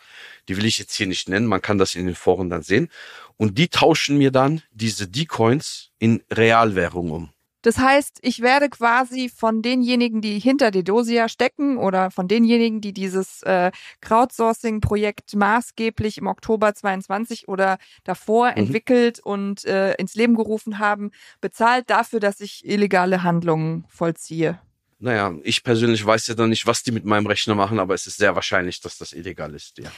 Die 0.49 0.57
will 0.57 0.67
ich 0.67 0.79
jetzt 0.79 0.95
hier 0.95 1.07
nicht 1.07 1.29
nennen. 1.29 1.47
Man 1.47 1.63
kann 1.63 1.79
das 1.79 1.95
in 1.95 2.07
den 2.07 2.15
Foren 2.15 2.51
dann 2.51 2.63
sehen. 2.63 2.89
Und 3.37 3.59
die 3.59 3.69
tauschen 3.69 4.19
mir 4.19 4.31
dann 4.31 4.63
diese 4.71 5.09
D-Coins 5.09 5.91
in 5.99 6.23
Realwährung 6.31 7.11
um. 7.11 7.31
Das 7.63 7.79
heißt, 7.79 8.21
ich 8.23 8.41
werde 8.41 8.71
quasi 8.71 9.29
von 9.29 9.61
denjenigen, 9.61 10.23
die 10.23 10.39
hinter 10.39 10.71
Dedosia 10.71 11.29
stecken 11.29 11.77
oder 11.77 12.11
von 12.11 12.27
denjenigen, 12.27 12.81
die 12.81 12.95
dieses 12.95 13.43
äh, 13.43 13.71
Crowdsourcing-Projekt 14.01 15.35
maßgeblich 15.35 16.19
im 16.19 16.27
Oktober 16.27 16.75
22 16.75 17.49
oder 17.49 17.79
davor 18.05 18.53
mhm. 18.53 18.57
entwickelt 18.57 19.21
und 19.21 19.65
äh, 19.67 19.93
ins 19.95 20.15
Leben 20.15 20.37
gerufen 20.37 20.79
haben, 20.79 21.11
bezahlt 21.43 21.91
dafür, 21.91 22.21
dass 22.21 22.41
ich 22.41 22.65
illegale 22.65 23.23
Handlungen 23.23 23.85
vollziehe. 23.89 24.59
Naja, 25.01 25.35
ich 25.43 25.65
persönlich 25.65 26.05
weiß 26.05 26.27
ja 26.27 26.35
dann 26.35 26.51
nicht, 26.51 26.67
was 26.67 26.83
die 26.83 26.93
mit 26.93 27.07
meinem 27.07 27.27
Rechner 27.27 27.55
machen, 27.55 27.79
aber 27.79 27.95
es 27.95 28.07
ist 28.07 28.19
sehr 28.19 28.35
wahrscheinlich, 28.35 28.81
dass 28.81 28.99
das 28.99 29.13
illegal 29.13 29.55
ist, 29.55 29.79
ja. 29.79 29.91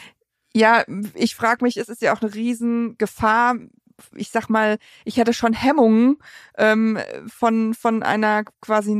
Ja, 0.54 0.84
ich 1.14 1.34
frage 1.34 1.64
mich, 1.64 1.76
es 1.78 1.88
ist 1.88 2.02
ja 2.02 2.14
auch 2.14 2.20
eine 2.20 2.34
Riesengefahr, 2.34 3.56
ich 4.14 4.30
sag 4.30 4.48
mal, 4.48 4.78
ich 5.04 5.18
hatte 5.18 5.32
schon 5.32 5.52
Hemmungen 5.52 6.16
ähm, 6.58 6.98
von, 7.26 7.74
von 7.74 8.02
einer 8.02 8.44
quasi 8.60 8.94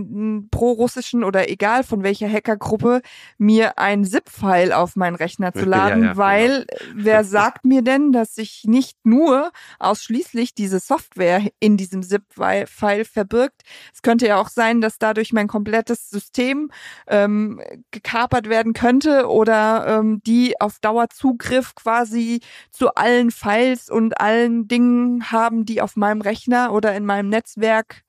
pro-russischen 0.50 1.25
oder 1.25 1.50
egal 1.50 1.85
von 1.85 2.02
welcher 2.02 2.28
Hackergruppe, 2.28 3.02
mir 3.38 3.78
ein 3.78 4.04
ZIP-File 4.04 4.73
auf 4.73 4.97
meinen 4.97 5.16
Rechner 5.16 5.52
zu 5.52 5.64
laden, 5.64 6.02
ja, 6.02 6.09
ja, 6.11 6.16
weil 6.16 6.66
genau. 6.66 6.92
wer 6.94 7.25
sagt 7.32 7.64
mir 7.64 7.82
denn, 7.82 8.12
dass 8.12 8.38
ich 8.38 8.64
nicht 8.66 9.04
nur 9.04 9.52
ausschließlich 9.78 10.54
diese 10.54 10.78
Software 10.78 11.42
in 11.61 11.76
diesem 11.76 12.02
ZIP-File 12.02 13.04
verbirgt? 13.04 13.62
Es 13.92 14.02
könnte 14.02 14.26
ja 14.26 14.40
auch 14.40 14.49
sein, 14.49 14.80
dass 14.80 14.99
dadurch 14.99 15.32
mein 15.32 15.49
komplettes 15.49 16.11
System 16.11 16.71
ähm, 17.06 17.61
gekapert 17.90 18.49
werden 18.49 18.73
könnte 18.73 19.28
oder 19.28 19.99
ähm, 19.99 20.23
die 20.25 20.61
auf 20.61 20.78
Dauer 20.80 21.09
Zugriff 21.11 21.75
quasi 21.75 22.40
zu 22.71 22.94
allen 22.94 23.30
Files 23.30 23.90
und 23.90 24.21
allen 24.21 24.68
Dingen 24.68 24.91
Dingen 24.92 25.30
haben, 25.30 25.64
die 25.64 25.80
auf 25.80 25.96
meinem 25.96 26.20
Rechner 26.20 26.72
oder 26.72 26.94
in 26.94 27.04
meinem 27.04 27.28
Netzwerk 27.28 28.02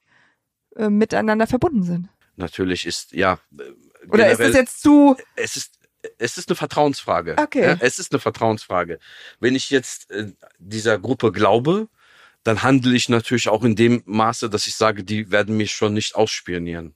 äh, 0.76 0.90
miteinander 0.90 1.48
verbunden 1.48 1.84
sind. 1.84 2.10
Natürlich 2.36 2.86
ist, 2.86 3.14
ja. 3.14 3.40
Äh, 3.58 4.08
oder 4.10 4.32
ist 4.32 4.40
das 4.40 4.54
jetzt 4.54 4.82
zu. 4.82 5.16
Es 5.36 5.56
ist, 5.56 5.80
es 6.18 6.38
ist 6.38 6.50
eine 6.50 6.56
Vertrauensfrage. 6.56 7.36
Okay. 7.38 7.64
Ja, 7.64 7.78
es 7.80 8.00
ist 8.00 8.12
eine 8.12 8.20
Vertrauensfrage. 8.20 9.00
Wenn 9.40 9.56
ich 9.56 9.70
jetzt 9.70 10.12
äh, 10.12 10.34
dieser 10.60 11.00
Gruppe 11.00 11.32
glaube, 11.32 11.88
dann 12.44 12.62
handle 12.62 12.94
ich 12.94 13.08
natürlich 13.08 13.48
auch 13.48 13.64
in 13.64 13.76
dem 13.76 14.04
Maße, 14.06 14.50
dass 14.50 14.68
ich 14.68 14.76
sage, 14.76 15.04
die 15.04 15.32
werden 15.32 15.56
mich 15.56 15.72
schon 15.72 15.94
nicht 15.94 16.16
ausspionieren. 16.16 16.94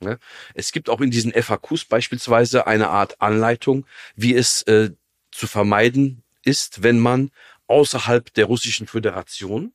Ne? 0.00 0.18
Es 0.52 0.72
gibt 0.72 0.90
auch 0.90 1.00
in 1.00 1.10
diesen 1.10 1.32
FAQs 1.32 1.86
beispielsweise 1.86 2.66
eine 2.66 2.88
Art 2.88 3.22
Anleitung, 3.22 3.86
wie 4.16 4.34
es 4.34 4.62
äh, 4.62 4.90
zu 5.30 5.46
vermeiden 5.46 6.22
ist, 6.44 6.82
wenn 6.82 6.98
man 6.98 7.30
außerhalb 7.72 8.32
der 8.34 8.44
Russischen 8.46 8.86
Föderation 8.86 9.72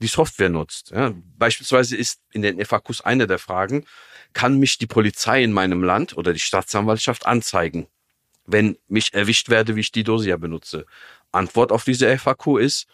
die 0.00 0.06
Software 0.06 0.48
nutzt. 0.48 0.90
Ja, 0.90 1.12
beispielsweise 1.38 1.96
ist 1.96 2.20
in 2.32 2.42
den 2.42 2.64
FAQs 2.64 3.00
eine 3.00 3.26
der 3.26 3.38
Fragen, 3.38 3.84
kann 4.32 4.58
mich 4.58 4.78
die 4.78 4.86
Polizei 4.86 5.42
in 5.42 5.52
meinem 5.52 5.82
Land 5.82 6.16
oder 6.16 6.32
die 6.32 6.38
Staatsanwaltschaft 6.38 7.26
anzeigen, 7.26 7.86
wenn 8.46 8.78
mich 8.88 9.12
erwischt 9.12 9.48
werde, 9.48 9.76
wie 9.76 9.80
ich 9.80 9.92
die 9.92 10.04
Dosia 10.04 10.36
benutze? 10.36 10.86
Antwort 11.32 11.72
auf 11.72 11.84
diese 11.84 12.16
FAQ 12.18 12.58
ist, 12.58 12.86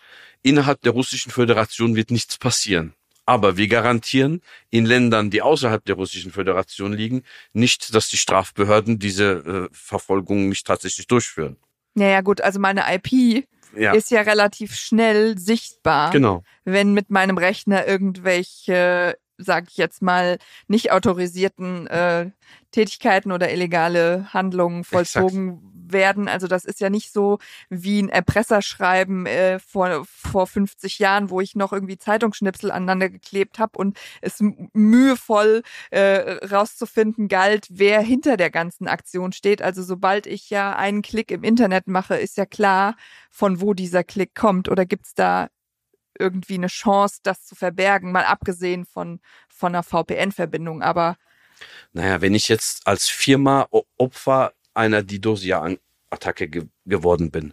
innerhalb 0.43 0.81
der 0.83 0.93
Russischen 0.93 1.31
Föderation 1.31 1.95
wird 1.95 2.11
nichts 2.11 2.39
passieren. 2.39 2.95
Aber 3.27 3.59
wir 3.59 3.69
garantieren 3.69 4.41
in 4.71 4.87
Ländern, 4.87 5.31
die 5.31 5.43
außerhalb 5.43 5.85
der 5.85 5.97
Russischen 5.97 6.33
Föderation 6.33 6.95
liegen, 6.95 7.25
nicht, 7.53 7.95
dass 7.95 8.09
die 8.09 8.17
Strafbehörden 8.17 8.99
diese 8.99 9.69
äh, 9.71 9.75
Verfolgung 9.75 10.49
nicht 10.49 10.67
tatsächlich 10.67 11.07
durchführen. 11.07 11.57
Naja 11.95 12.23
gut, 12.23 12.41
also 12.41 12.59
meine 12.59 12.85
IP 12.89 13.45
ja. 13.77 13.93
ist 13.93 14.11
ja 14.11 14.23
relativ 14.23 14.75
schnell 14.75 15.39
sichtbar. 15.39 16.11
Genau. 16.11 16.43
Wenn 16.65 16.93
mit 16.95 17.11
meinem 17.11 17.39
Rechner 17.39 17.87
irgendwelche 17.87 19.17
sag 19.39 19.69
ich 19.69 19.77
jetzt 19.77 20.03
mal, 20.03 20.39
nicht 20.67 20.91
autorisierten 20.91 21.87
äh, 21.87 22.31
Tätigkeiten 22.73 23.31
oder 23.31 23.53
illegale 23.53 24.27
Handlungen 24.33 24.83
vollzogen 24.83 25.49
Exakt. 25.49 25.78
Werden. 25.93 26.29
Also 26.29 26.47
das 26.47 26.65
ist 26.65 26.81
ja 26.81 26.91
nicht 26.91 27.13
so 27.13 27.39
wie 27.69 28.03
ein 28.03 28.09
Erpresserschreiben 28.09 29.27
äh, 29.27 29.59
vor, 29.59 30.05
vor 30.07 30.47
50 30.47 30.99
Jahren, 30.99 31.31
wo 31.31 31.41
ich 31.41 31.55
noch 31.55 31.73
irgendwie 31.73 31.99
Zeitungsschnipsel 31.99 32.71
aneinander 32.71 33.09
geklebt 33.09 33.59
habe 33.59 33.79
und 33.79 33.99
es 34.21 34.39
mühevoll 34.73 35.63
äh, 35.91 36.45
rauszufinden 36.47 37.29
galt, 37.29 37.67
wer 37.71 38.01
hinter 38.01 38.37
der 38.37 38.51
ganzen 38.51 38.89
Aktion 38.89 39.33
steht. 39.33 39.63
Also 39.63 39.83
sobald 39.83 40.27
ich 40.27 40.51
ja 40.51 40.77
einen 40.77 41.03
Klick 41.03 41.31
im 41.31 41.45
Internet 41.45 41.89
mache, 41.89 42.17
ist 42.17 42.37
ja 42.37 42.47
klar, 42.47 42.97
von 43.31 43.61
wo 43.61 43.75
dieser 43.75 44.05
Klick 44.05 44.35
kommt. 44.35 44.69
Oder 44.69 44.87
gibt's 44.87 45.15
da 45.15 45.49
irgendwie 46.19 46.55
eine 46.55 46.67
Chance, 46.67 47.21
das 47.23 47.45
zu 47.45 47.55
verbergen, 47.55 48.13
mal 48.13 48.25
abgesehen 48.25 48.85
von, 48.85 49.21
von 49.49 49.75
einer 49.75 49.83
VPN-Verbindung. 49.83 50.83
Aber 50.83 51.17
naja, 51.93 52.21
wenn 52.21 52.35
ich 52.35 52.49
jetzt 52.49 52.87
als 52.87 53.09
Firma 53.09 53.69
Opfer 53.97 54.53
einer 54.79 55.03
DDoS-Attacke 55.03 56.49
ge 56.49 56.65
geworden 56.87 57.31
bin, 57.31 57.53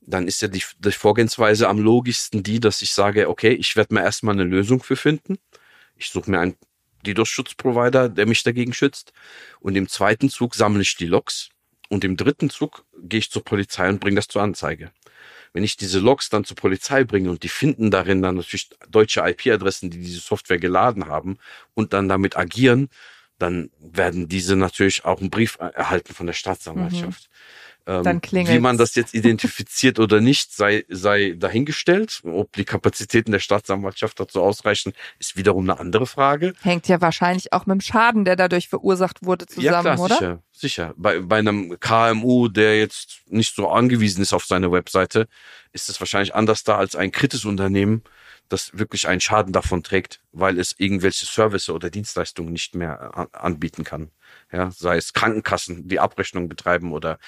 dann 0.00 0.26
ist 0.26 0.42
ja 0.42 0.48
die, 0.48 0.62
die 0.78 0.92
Vorgehensweise 0.92 1.68
am 1.68 1.78
logischsten 1.78 2.42
die, 2.42 2.60
dass 2.60 2.82
ich 2.82 2.92
sage, 2.92 3.28
okay, 3.28 3.52
ich 3.52 3.76
werde 3.76 3.94
mir 3.94 4.02
erstmal 4.02 4.34
eine 4.34 4.44
Lösung 4.44 4.82
für 4.82 4.96
finden. 4.96 5.38
Ich 5.96 6.10
suche 6.10 6.30
mir 6.30 6.40
einen 6.40 6.56
DDoS-Schutzprovider, 7.06 8.08
der 8.08 8.26
mich 8.26 8.42
dagegen 8.42 8.72
schützt. 8.72 9.12
Und 9.60 9.76
im 9.76 9.88
zweiten 9.88 10.28
Zug 10.28 10.54
sammle 10.54 10.82
ich 10.82 10.96
die 10.96 11.06
Logs. 11.06 11.50
Und 11.88 12.04
im 12.04 12.16
dritten 12.16 12.50
Zug 12.50 12.84
gehe 12.98 13.18
ich 13.18 13.30
zur 13.30 13.44
Polizei 13.44 13.88
und 13.88 14.00
bringe 14.00 14.16
das 14.16 14.28
zur 14.28 14.42
Anzeige. 14.42 14.90
Wenn 15.52 15.62
ich 15.62 15.76
diese 15.76 16.00
Logs 16.00 16.30
dann 16.30 16.44
zur 16.44 16.56
Polizei 16.56 17.04
bringe 17.04 17.30
und 17.30 17.44
die 17.44 17.48
finden 17.48 17.90
darin 17.90 18.22
dann 18.22 18.34
natürlich 18.34 18.70
deutsche 18.90 19.20
IP-Adressen, 19.20 19.90
die 19.90 20.00
diese 20.00 20.20
Software 20.20 20.58
geladen 20.58 21.06
haben 21.06 21.38
und 21.74 21.92
dann 21.92 22.08
damit 22.08 22.36
agieren, 22.36 22.88
dann 23.44 23.70
werden 23.78 24.26
diese 24.28 24.56
natürlich 24.56 25.04
auch 25.04 25.20
einen 25.20 25.30
Brief 25.30 25.58
erhalten 25.58 26.14
von 26.14 26.26
der 26.26 26.32
Staatsanwaltschaft. 26.32 27.28
Mhm. 27.30 27.34
Ähm, 27.86 28.02
Dann 28.02 28.22
Wie 28.22 28.58
man 28.58 28.78
das 28.78 28.94
jetzt 28.94 29.12
identifiziert 29.12 29.98
oder 29.98 30.22
nicht, 30.22 30.54
sei, 30.54 30.84
sei 30.88 31.34
dahingestellt. 31.36 32.22
Ob 32.24 32.50
die 32.52 32.64
Kapazitäten 32.64 33.32
der 33.32 33.40
Staatsanwaltschaft 33.40 34.18
dazu 34.18 34.40
ausreichen, 34.42 34.94
ist 35.18 35.36
wiederum 35.36 35.68
eine 35.68 35.78
andere 35.78 36.06
Frage. 36.06 36.54
Hängt 36.62 36.88
ja 36.88 37.02
wahrscheinlich 37.02 37.52
auch 37.52 37.66
mit 37.66 37.74
dem 37.74 37.80
Schaden, 37.82 38.24
der 38.24 38.36
dadurch 38.36 38.70
verursacht 38.70 39.22
wurde, 39.22 39.46
zusammen, 39.46 39.66
ja, 39.66 39.80
klar, 39.82 40.00
oder? 40.00 40.14
Sicher, 40.14 40.42
sicher. 40.50 40.94
Bei, 40.96 41.20
bei 41.20 41.36
einem 41.36 41.78
KMU, 41.78 42.48
der 42.48 42.78
jetzt 42.78 43.20
nicht 43.26 43.54
so 43.54 43.68
angewiesen 43.68 44.22
ist 44.22 44.32
auf 44.32 44.46
seine 44.46 44.72
Webseite, 44.72 45.28
ist 45.72 45.90
es 45.90 46.00
wahrscheinlich 46.00 46.34
anders 46.34 46.64
da 46.64 46.78
als 46.78 46.96
ein 46.96 47.12
kritisches 47.12 47.44
Unternehmen, 47.44 48.02
das 48.48 48.76
wirklich 48.76 49.08
einen 49.08 49.20
Schaden 49.20 49.52
davon 49.52 49.82
trägt, 49.82 50.20
weil 50.32 50.58
es 50.58 50.74
irgendwelche 50.78 51.26
Service 51.26 51.68
oder 51.70 51.90
Dienstleistungen 51.90 52.52
nicht 52.52 52.74
mehr 52.74 53.28
anbieten 53.32 53.84
kann. 53.84 54.10
Ja, 54.52 54.70
sei 54.70 54.96
es 54.96 55.12
Krankenkassen, 55.12 55.88
die 55.88 56.00
Abrechnungen 56.00 56.48
betreiben 56.48 56.92
oder 56.92 57.18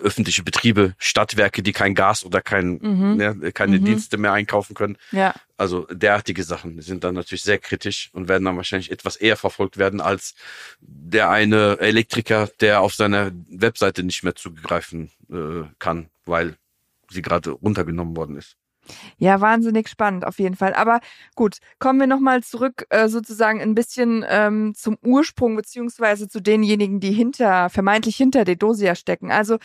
öffentliche 0.00 0.42
Betriebe, 0.42 0.94
Stadtwerke, 0.98 1.62
die 1.62 1.72
kein 1.72 1.94
Gas 1.94 2.24
oder 2.24 2.40
kein, 2.40 2.78
mhm. 2.80 3.16
ne, 3.16 3.52
keine 3.52 3.78
mhm. 3.78 3.84
Dienste 3.84 4.16
mehr 4.16 4.32
einkaufen 4.32 4.74
können. 4.74 4.96
Ja. 5.12 5.34
Also 5.56 5.86
derartige 5.90 6.42
Sachen 6.42 6.80
sind 6.82 7.04
dann 7.04 7.14
natürlich 7.14 7.42
sehr 7.42 7.58
kritisch 7.58 8.10
und 8.12 8.28
werden 8.28 8.44
dann 8.44 8.56
wahrscheinlich 8.56 8.90
etwas 8.90 9.16
eher 9.16 9.36
verfolgt 9.36 9.78
werden 9.78 10.00
als 10.00 10.34
der 10.80 11.30
eine 11.30 11.78
Elektriker, 11.78 12.48
der 12.60 12.80
auf 12.80 12.94
seiner 12.94 13.30
Webseite 13.48 14.02
nicht 14.02 14.24
mehr 14.24 14.34
zugreifen 14.34 15.10
äh, 15.30 15.68
kann, 15.78 16.08
weil 16.24 16.56
sie 17.10 17.22
gerade 17.22 17.50
runtergenommen 17.50 18.16
worden 18.16 18.36
ist. 18.36 18.56
Ja, 19.18 19.40
wahnsinnig 19.40 19.88
spannend 19.88 20.24
auf 20.24 20.38
jeden 20.38 20.56
Fall. 20.56 20.74
Aber 20.74 21.00
gut, 21.34 21.58
kommen 21.78 22.00
wir 22.00 22.06
nochmal 22.06 22.42
zurück 22.42 22.86
äh, 22.90 23.08
sozusagen 23.08 23.60
ein 23.60 23.74
bisschen 23.74 24.24
ähm, 24.28 24.74
zum 24.74 24.98
Ursprung 25.02 25.56
beziehungsweise 25.56 26.28
zu 26.28 26.40
denjenigen, 26.40 27.00
die 27.00 27.12
hinter, 27.12 27.70
vermeintlich 27.70 28.16
hinter 28.16 28.44
der 28.44 28.56
Dosia 28.56 28.94
stecken. 28.94 29.30
Also 29.30 29.58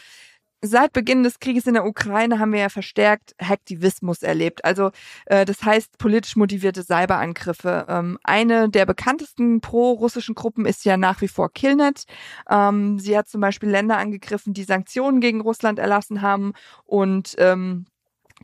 Seit 0.61 0.91
Beginn 0.91 1.23
des 1.23 1.39
Krieges 1.39 1.67
in 1.67 1.73
der 1.75 1.85
Ukraine 1.85 2.37
haben 2.37 2.51
wir 2.51 2.59
ja 2.59 2.67
verstärkt 2.67 3.33
Hacktivismus 3.41 4.23
erlebt. 4.23 4.65
Also 4.65 4.91
äh, 5.25 5.45
das 5.45 5.63
heißt 5.63 5.97
politisch 5.97 6.35
motivierte 6.35 6.83
Cyberangriffe. 6.83 7.85
Ähm, 7.87 8.19
eine 8.23 8.69
der 8.69 8.85
bekanntesten 8.85 9.61
pro-russischen 9.61 10.35
Gruppen 10.35 10.65
ist 10.65 10.83
ja 10.83 10.97
nach 10.97 11.21
wie 11.21 11.29
vor 11.29 11.49
Killnet. 11.49 12.03
Ähm, 12.49 12.99
sie 12.99 13.17
hat 13.17 13.29
zum 13.29 13.39
Beispiel 13.39 13.69
Länder 13.69 13.97
angegriffen, 13.97 14.53
die 14.53 14.65
Sanktionen 14.65 15.21
gegen 15.21 15.39
Russland 15.39 15.79
erlassen 15.79 16.21
haben 16.21 16.51
und 16.83 17.35
ähm, 17.37 17.85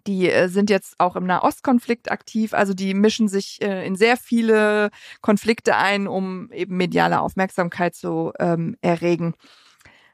die 0.07 0.29
äh, 0.29 0.47
sind 0.47 0.69
jetzt 0.69 0.95
auch 1.00 1.15
im 1.15 1.25
Nahostkonflikt 1.25 2.12
aktiv, 2.12 2.53
also 2.53 2.74
die 2.74 2.93
mischen 2.93 3.27
sich 3.27 3.62
äh, 3.62 3.85
in 3.85 3.95
sehr 3.95 4.17
viele 4.17 4.89
Konflikte 5.21 5.75
ein, 5.75 6.07
um 6.07 6.51
eben 6.51 6.77
mediale 6.77 7.21
Aufmerksamkeit 7.21 7.95
zu 7.95 8.31
ähm, 8.39 8.77
erregen. 8.81 9.35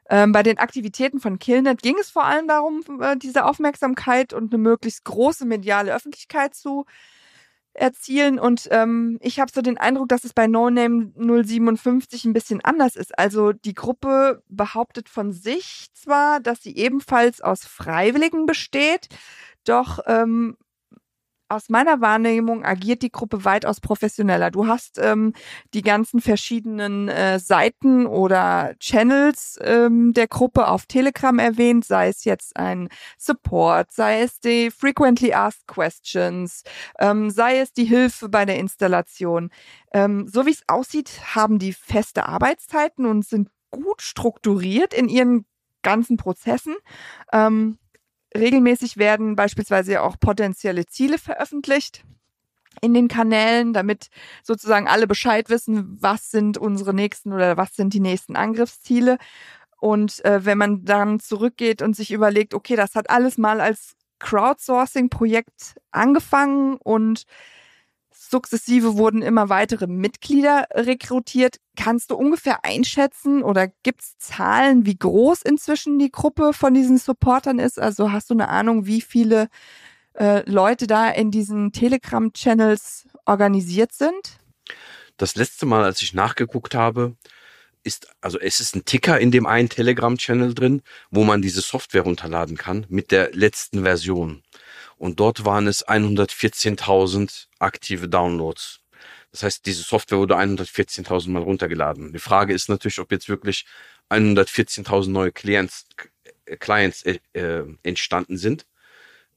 Ähm, 0.10 0.34
bei 0.34 0.44
den 0.44 0.58
Aktivitäten 0.58 1.20
von 1.20 1.40
Killnet 1.40 1.82
ging 1.82 1.96
es 2.00 2.10
vor 2.10 2.26
allem 2.26 2.48
darum, 2.48 2.84
äh, 3.02 3.16
diese 3.18 3.46
Aufmerksamkeit 3.46 4.34
und 4.34 4.54
eine 4.54 4.62
möglichst 4.62 5.06
große 5.06 5.46
mediale 5.46 5.94
Öffentlichkeit 5.94 6.54
zu 6.54 6.86
erzielen. 7.74 8.40
Und 8.40 8.68
ähm, 8.72 9.18
ich 9.22 9.40
habe 9.40 9.52
so 9.54 9.62
den 9.62 9.78
Eindruck, 9.78 10.10
dass 10.10 10.24
es 10.24 10.34
bei 10.34 10.48
No 10.48 10.70
Name 10.70 11.12
057 11.16 12.26
ein 12.26 12.34
bisschen 12.34 12.62
anders 12.62 12.96
ist. 12.96 13.18
Also 13.18 13.54
die 13.54 13.74
Gruppe 13.74 14.44
behauptet 14.50 15.08
von 15.08 15.32
sich 15.32 15.88
zwar, 15.94 16.40
dass 16.40 16.62
sie 16.62 16.76
ebenfalls 16.76 17.42
aus 17.42 17.64
Freiwilligen 17.66 18.46
besteht, 18.46 19.08
doch 19.66 20.00
ähm, 20.08 20.58
aus 21.52 21.68
meiner 21.68 22.00
Wahrnehmung 22.00 22.64
agiert 22.64 23.02
die 23.02 23.12
Gruppe 23.12 23.44
weitaus 23.44 23.82
professioneller. 23.82 24.52
Du 24.52 24.68
hast 24.68 24.98
ähm, 25.00 25.34
die 25.74 25.82
ganzen 25.82 26.22
verschiedenen 26.22 27.10
äh, 27.10 27.40
Seiten 27.40 28.06
oder 28.06 28.74
Channels 28.80 29.60
ähm, 29.62 30.14
der 30.14 30.28
Gruppe 30.28 30.70
auf 30.70 30.86
Telegram 30.86 31.38
erwähnt, 31.40 31.84
sei 31.84 32.08
es 32.08 32.24
jetzt 32.24 32.56
ein 32.56 32.88
Support, 33.18 33.92
sei 33.92 34.22
es 34.22 34.40
die 34.40 34.72
Frequently 34.72 35.34
Asked 35.34 35.68
Questions, 35.68 36.64
ähm, 37.00 37.30
sei 37.30 37.60
es 37.60 37.74
die 37.74 37.86
Hilfe 37.86 38.30
bei 38.30 38.46
der 38.46 38.58
Installation. 38.58 39.50
Ähm, 39.94 40.28
so 40.28 40.46
wie 40.46 40.52
es 40.52 40.64
aussieht, 40.68 41.36
haben 41.36 41.60
die 41.60 41.74
feste 41.74 42.28
Arbeitszeiten 42.28 43.06
und 43.06 43.26
sind 43.26 43.50
gut 43.72 44.02
strukturiert 44.02 44.94
in 44.94 45.10
ihren 45.10 45.46
ganzen 45.82 46.16
Prozessen. 46.16 46.76
Ähm, 47.34 47.78
Regelmäßig 48.36 48.98
werden 48.98 49.36
beispielsweise 49.36 50.02
auch 50.02 50.20
potenzielle 50.20 50.86
Ziele 50.86 51.18
veröffentlicht 51.18 52.04
in 52.82 52.94
den 52.94 53.10
Kanälen, 53.10 53.74
damit 53.74 54.08
sozusagen 54.44 54.88
alle 54.88 55.08
Bescheid 55.08 55.50
wissen, 55.50 55.98
was 56.02 56.32
sind 56.32 56.58
unsere 56.58 56.94
nächsten 56.94 57.34
oder 57.34 57.58
was 57.58 57.76
sind 57.76 57.94
die 57.94 58.00
nächsten 58.00 58.36
Angriffsziele. 58.38 59.18
Und 59.80 60.24
äh, 60.24 60.46
wenn 60.46 60.58
man 60.58 60.86
dann 60.86 61.20
zurückgeht 61.20 61.82
und 61.82 61.96
sich 61.96 62.12
überlegt, 62.12 62.54
okay, 62.54 62.76
das 62.76 62.96
hat 62.96 63.10
alles 63.10 63.38
mal 63.38 63.60
als 63.60 63.96
Crowdsourcing-Projekt 64.20 65.76
angefangen 65.92 66.78
und 66.78 67.24
Sukzessive 68.32 68.98
wurden 68.98 69.22
immer 69.22 69.50
weitere 69.50 69.88
Mitglieder 69.88 70.68
rekrutiert. 70.74 71.58
Kannst 71.76 72.10
du 72.10 72.16
ungefähr 72.16 72.64
einschätzen 72.64 73.44
oder 73.44 73.68
gibt 73.84 74.02
es 74.02 74.18
Zahlen, 74.18 74.86
wie 74.86 74.98
groß 74.98 75.42
inzwischen 75.42 76.00
die 76.00 76.12
Gruppe 76.12 76.54
von 76.54 76.74
diesen 76.74 76.98
Supportern 76.98 77.60
ist? 77.60 77.80
Also 77.80 78.12
hast 78.12 78.30
du 78.30 78.34
eine 78.34 78.48
Ahnung, 78.48 78.86
wie 78.86 79.02
viele 79.02 79.50
äh, 80.14 80.50
Leute 80.50 80.88
da 80.88 81.10
in 81.10 81.30
diesen 81.30 81.74
Telegram-Channels 81.74 83.08
organisiert 83.26 83.94
sind? 83.94 84.40
Das 85.18 85.36
letzte 85.36 85.66
Mal, 85.66 85.84
als 85.84 86.02
ich 86.02 86.14
nachgeguckt 86.14 86.74
habe, 86.74 87.16
ist, 87.84 88.08
also 88.22 88.40
es 88.40 88.60
ist 88.60 88.76
ein 88.76 88.86
Ticker 88.86 89.20
in 89.20 89.32
dem 89.32 89.46
einen 89.46 89.70
Telegram-Channel 89.70 90.54
drin, 90.54 90.82
wo 91.10 91.24
man 91.24 91.42
diese 91.42 91.62
Software 91.62 92.04
runterladen 92.04 92.58
kann 92.58 92.86
mit 92.90 93.12
der 93.12 93.32
letzten 93.34 93.84
Version 93.84 94.42
und 95.02 95.20
dort 95.20 95.46
waren 95.46 95.66
es 95.66 95.88
114.000 95.88 97.48
aktive 97.58 98.08
Downloads. 98.08 98.82
Das 99.32 99.42
heißt, 99.42 99.66
diese 99.66 99.82
Software 99.82 100.20
wurde 100.20 100.38
114.000 100.38 101.32
Mal 101.32 101.42
runtergeladen. 101.42 102.14
Die 102.14 102.20
Frage 102.20 102.54
ist 102.54 102.70
natürlich, 102.70 103.00
ob 103.00 103.12
jetzt 103.12 103.28
wirklich 103.28 103.66
114.000 104.12 105.10
neue 105.10 105.32
Clients, 105.32 105.88
äh, 106.46 106.56
Clients 106.56 107.02
äh, 107.02 107.18
äh, 107.34 107.64
entstanden 107.82 108.38
sind, 108.38 108.68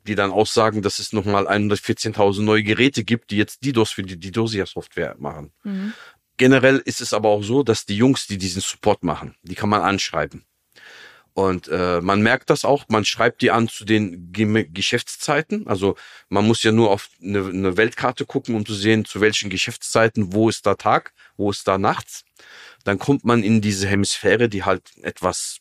die 0.06 0.14
dann 0.14 0.32
aussagen, 0.32 0.82
dass 0.82 0.98
es 0.98 1.14
nochmal 1.14 1.48
114.000 1.48 2.42
neue 2.42 2.62
Geräte 2.62 3.02
gibt, 3.02 3.30
die 3.30 3.38
jetzt 3.38 3.64
DDoS 3.64 3.92
für 3.92 4.02
die 4.02 4.18
DDoSia-Software 4.20 5.16
machen. 5.18 5.54
Mhm. 5.62 5.94
Generell 6.36 6.82
ist 6.84 7.00
es 7.00 7.14
aber 7.14 7.30
auch 7.30 7.42
so, 7.42 7.62
dass 7.62 7.86
die 7.86 7.96
Jungs, 7.96 8.26
die 8.26 8.36
diesen 8.36 8.60
Support 8.60 9.02
machen, 9.02 9.34
die 9.40 9.54
kann 9.54 9.70
man 9.70 9.80
anschreiben. 9.80 10.44
Und 11.34 11.66
äh, 11.66 12.00
man 12.00 12.22
merkt 12.22 12.48
das 12.48 12.64
auch, 12.64 12.84
man 12.88 13.04
schreibt 13.04 13.42
die 13.42 13.50
an 13.50 13.68
zu 13.68 13.84
den 13.84 14.32
Ge 14.32 14.68
Geschäftszeiten. 14.72 15.66
Also 15.66 15.96
man 16.28 16.46
muss 16.46 16.62
ja 16.62 16.70
nur 16.70 16.90
auf 16.90 17.10
eine, 17.20 17.44
eine 17.46 17.76
Weltkarte 17.76 18.24
gucken, 18.24 18.54
um 18.54 18.64
zu 18.64 18.74
sehen, 18.74 19.04
zu 19.04 19.20
welchen 19.20 19.50
Geschäftszeiten, 19.50 20.32
wo 20.32 20.48
ist 20.48 20.64
da 20.64 20.76
Tag, 20.76 21.12
wo 21.36 21.50
ist 21.50 21.66
da 21.66 21.76
nachts. 21.76 22.24
Dann 22.84 23.00
kommt 23.00 23.24
man 23.24 23.42
in 23.42 23.60
diese 23.60 23.88
Hemisphäre, 23.88 24.48
die 24.48 24.62
halt 24.62 24.92
etwas 25.02 25.58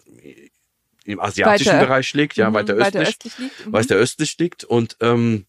im 1.06 1.20
asiatischen 1.20 1.74
weiter, 1.74 1.86
Bereich 1.86 2.14
liegt, 2.14 2.38
ja, 2.38 2.54
weiter, 2.54 2.78
weiter 2.78 3.00
östlich, 3.00 3.08
östlich 3.08 3.38
liegt. 3.40 3.66
Mhm. 3.66 3.74
weiter 3.74 3.96
östlich 3.96 4.38
liegt. 4.38 4.64
Und 4.64 4.98
ähm, 5.02 5.48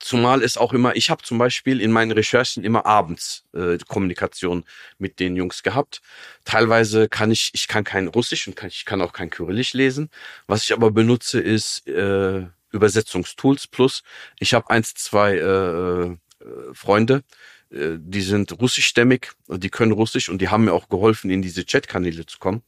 Zumal 0.00 0.42
es 0.42 0.56
auch 0.56 0.72
immer, 0.72 0.96
ich 0.96 1.10
habe 1.10 1.22
zum 1.22 1.38
Beispiel 1.38 1.80
in 1.80 1.92
meinen 1.92 2.12
Recherchen 2.12 2.64
immer 2.64 2.86
abends 2.86 3.44
äh, 3.52 3.78
Kommunikation 3.88 4.64
mit 4.98 5.20
den 5.20 5.36
Jungs 5.36 5.62
gehabt. 5.62 6.00
Teilweise 6.44 7.08
kann 7.08 7.30
ich, 7.30 7.50
ich 7.54 7.68
kann 7.68 7.84
kein 7.84 8.08
Russisch 8.08 8.46
und 8.48 8.56
kann, 8.56 8.68
ich 8.68 8.84
kann 8.84 9.02
auch 9.02 9.12
kein 9.12 9.30
Kyrillisch 9.30 9.72
lesen. 9.74 10.10
Was 10.46 10.64
ich 10.64 10.72
aber 10.72 10.90
benutze, 10.90 11.40
ist 11.40 11.86
äh, 11.88 12.46
Übersetzungstools. 12.70 13.66
Plus, 13.66 14.02
ich 14.38 14.54
habe 14.54 14.70
eins, 14.70 14.94
zwei 14.94 15.36
äh, 15.36 16.04
äh, 16.04 16.16
Freunde, 16.72 17.22
äh, 17.70 17.96
die 17.98 18.22
sind 18.22 18.60
russischstämmig 18.60 19.30
die 19.48 19.70
können 19.70 19.92
Russisch 19.92 20.28
und 20.28 20.40
die 20.40 20.48
haben 20.48 20.64
mir 20.64 20.72
auch 20.72 20.88
geholfen, 20.88 21.30
in 21.30 21.42
diese 21.42 21.64
Chatkanäle 21.64 22.26
zu 22.26 22.38
kommen. 22.38 22.62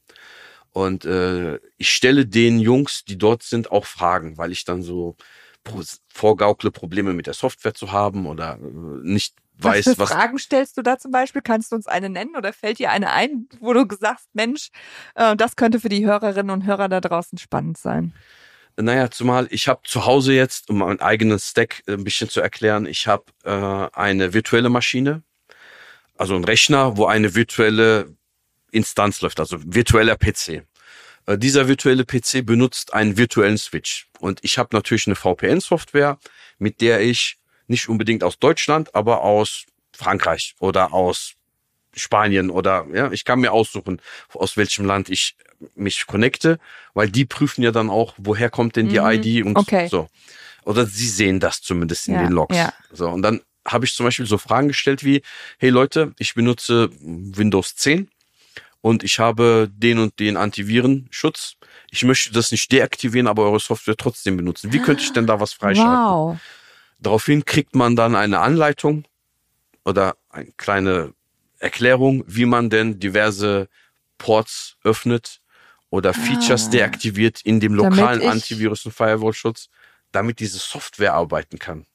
Und 0.71 1.05
äh, 1.05 1.59
ich 1.77 1.89
stelle 1.91 2.25
den 2.25 2.59
Jungs, 2.59 3.05
die 3.05 3.17
dort 3.17 3.43
sind, 3.43 3.71
auch 3.71 3.85
Fragen, 3.85 4.37
weil 4.37 4.51
ich 4.51 4.65
dann 4.65 4.83
so 4.83 5.15
vorgaukle, 6.07 6.71
Probleme 6.71 7.13
mit 7.13 7.27
der 7.27 7.33
Software 7.33 7.73
zu 7.73 7.91
haben 7.91 8.25
oder 8.25 8.57
äh, 8.61 9.07
nicht 9.07 9.35
weiß, 9.57 9.87
was. 9.87 9.99
was 9.99 10.09
Fragen 10.11 10.39
stellst 10.39 10.77
du 10.77 10.81
da 10.81 10.97
zum 10.97 11.11
Beispiel? 11.11 11.41
Kannst 11.41 11.71
du 11.71 11.75
uns 11.75 11.87
eine 11.87 12.09
nennen 12.09 12.35
oder 12.35 12.53
fällt 12.53 12.79
dir 12.79 12.91
eine 12.91 13.11
ein, 13.11 13.47
wo 13.59 13.73
du 13.73 13.85
sagst, 13.99 14.27
Mensch, 14.33 14.69
äh, 15.15 15.35
das 15.35 15.55
könnte 15.55 15.79
für 15.79 15.89
die 15.89 16.05
Hörerinnen 16.05 16.51
und 16.51 16.65
Hörer 16.65 16.89
da 16.89 17.01
draußen 17.01 17.37
spannend 17.37 17.77
sein? 17.77 18.13
Naja, 18.77 19.09
zumal 19.09 19.47
ich 19.51 19.67
habe 19.67 19.81
zu 19.85 20.05
Hause 20.05 20.33
jetzt, 20.33 20.69
um 20.69 20.79
meinen 20.79 20.99
eigenen 20.99 21.39
Stack 21.39 21.81
ein 21.87 22.03
bisschen 22.03 22.29
zu 22.29 22.41
erklären, 22.41 22.85
ich 22.85 23.07
habe 23.07 23.23
äh, 23.43 23.49
eine 23.97 24.33
virtuelle 24.33 24.69
Maschine, 24.69 25.23
also 26.17 26.35
ein 26.35 26.43
Rechner, 26.43 26.97
wo 26.97 27.05
eine 27.05 27.35
virtuelle 27.35 28.13
Instanz 28.71 29.21
läuft, 29.21 29.39
also 29.39 29.57
virtueller 29.61 30.17
PC. 30.17 30.63
Äh, 31.25 31.37
dieser 31.37 31.67
virtuelle 31.67 32.05
PC 32.05 32.45
benutzt 32.45 32.93
einen 32.93 33.17
virtuellen 33.17 33.57
Switch. 33.57 34.07
Und 34.19 34.39
ich 34.43 34.57
habe 34.57 34.69
natürlich 34.73 35.07
eine 35.07 35.15
VPN-Software, 35.15 36.19
mit 36.57 36.81
der 36.81 37.01
ich 37.01 37.37
nicht 37.67 37.89
unbedingt 37.89 38.23
aus 38.23 38.39
Deutschland, 38.39 38.93
aber 38.93 39.21
aus 39.21 39.65
Frankreich 39.91 40.55
oder 40.59 40.93
aus 40.93 41.35
Spanien 41.93 42.49
oder 42.49 42.85
ja, 42.93 43.11
ich 43.11 43.23
kann 43.23 43.39
mir 43.39 43.53
aussuchen, 43.53 44.01
aus 44.33 44.57
welchem 44.57 44.85
Land 44.85 45.09
ich 45.09 45.37
mich 45.75 46.05
connecte, 46.05 46.59
weil 46.93 47.09
die 47.09 47.25
prüfen 47.25 47.63
ja 47.63 47.71
dann 47.71 47.89
auch, 47.89 48.13
woher 48.17 48.49
kommt 48.49 48.75
denn 48.75 48.89
die 48.89 48.99
mhm. 48.99 49.05
ID 49.11 49.45
und 49.45 49.55
okay. 49.55 49.87
so. 49.87 50.09
Oder 50.65 50.85
sie 50.85 51.07
sehen 51.07 51.39
das 51.39 51.61
zumindest 51.61 52.07
in 52.07 52.15
ja, 52.15 52.23
den 52.23 52.31
Logs. 52.31 52.55
Ja. 52.55 52.73
So, 52.91 53.09
und 53.09 53.21
dann 53.21 53.41
habe 53.65 53.85
ich 53.85 53.93
zum 53.93 54.05
Beispiel 54.05 54.25
so 54.25 54.37
Fragen 54.37 54.67
gestellt 54.67 55.03
wie, 55.03 55.21
hey 55.57 55.69
Leute, 55.69 56.13
ich 56.19 56.33
benutze 56.33 56.89
Windows 56.99 57.75
10 57.75 58.09
und 58.85 59.03
ich 59.03 59.17
habe 59.17 59.67
den 59.73 59.97
und 59.97 60.19
den 60.19 60.37
Antivirenschutz. 60.37 61.55
Ich 61.89 62.03
möchte 62.03 62.31
das 62.31 62.51
nicht 62.51 62.71
deaktivieren, 62.71 63.25
aber 63.25 63.45
eure 63.45 63.59
Software 63.59 63.97
trotzdem 63.97 64.37
benutzen. 64.37 64.71
Wie 64.73 64.77
könnte 64.77 65.01
ich 65.01 65.11
denn 65.11 65.25
da 65.25 65.39
was 65.39 65.53
freischalten? 65.53 65.91
Wow. 65.91 66.37
Daraufhin 66.99 67.43
kriegt 67.45 67.73
man 67.73 67.95
dann 67.95 68.13
eine 68.15 68.41
Anleitung 68.41 69.05
oder 69.85 70.15
eine 70.29 70.51
kleine 70.57 71.15
Erklärung, 71.57 72.25
wie 72.27 72.45
man 72.45 72.69
denn 72.69 72.99
diverse 72.99 73.69
Ports 74.19 74.77
öffnet 74.83 75.41
oder 75.89 76.13
Features 76.13 76.67
ah. 76.67 76.69
deaktiviert 76.69 77.41
in 77.41 77.59
dem 77.59 77.73
lokalen 77.73 78.21
Antivirus- 78.21 78.85
und 78.85 78.91
Firewall-Schutz, 78.91 79.69
damit 80.11 80.39
diese 80.39 80.59
Software 80.59 81.15
arbeiten 81.15 81.57
kann. 81.57 81.87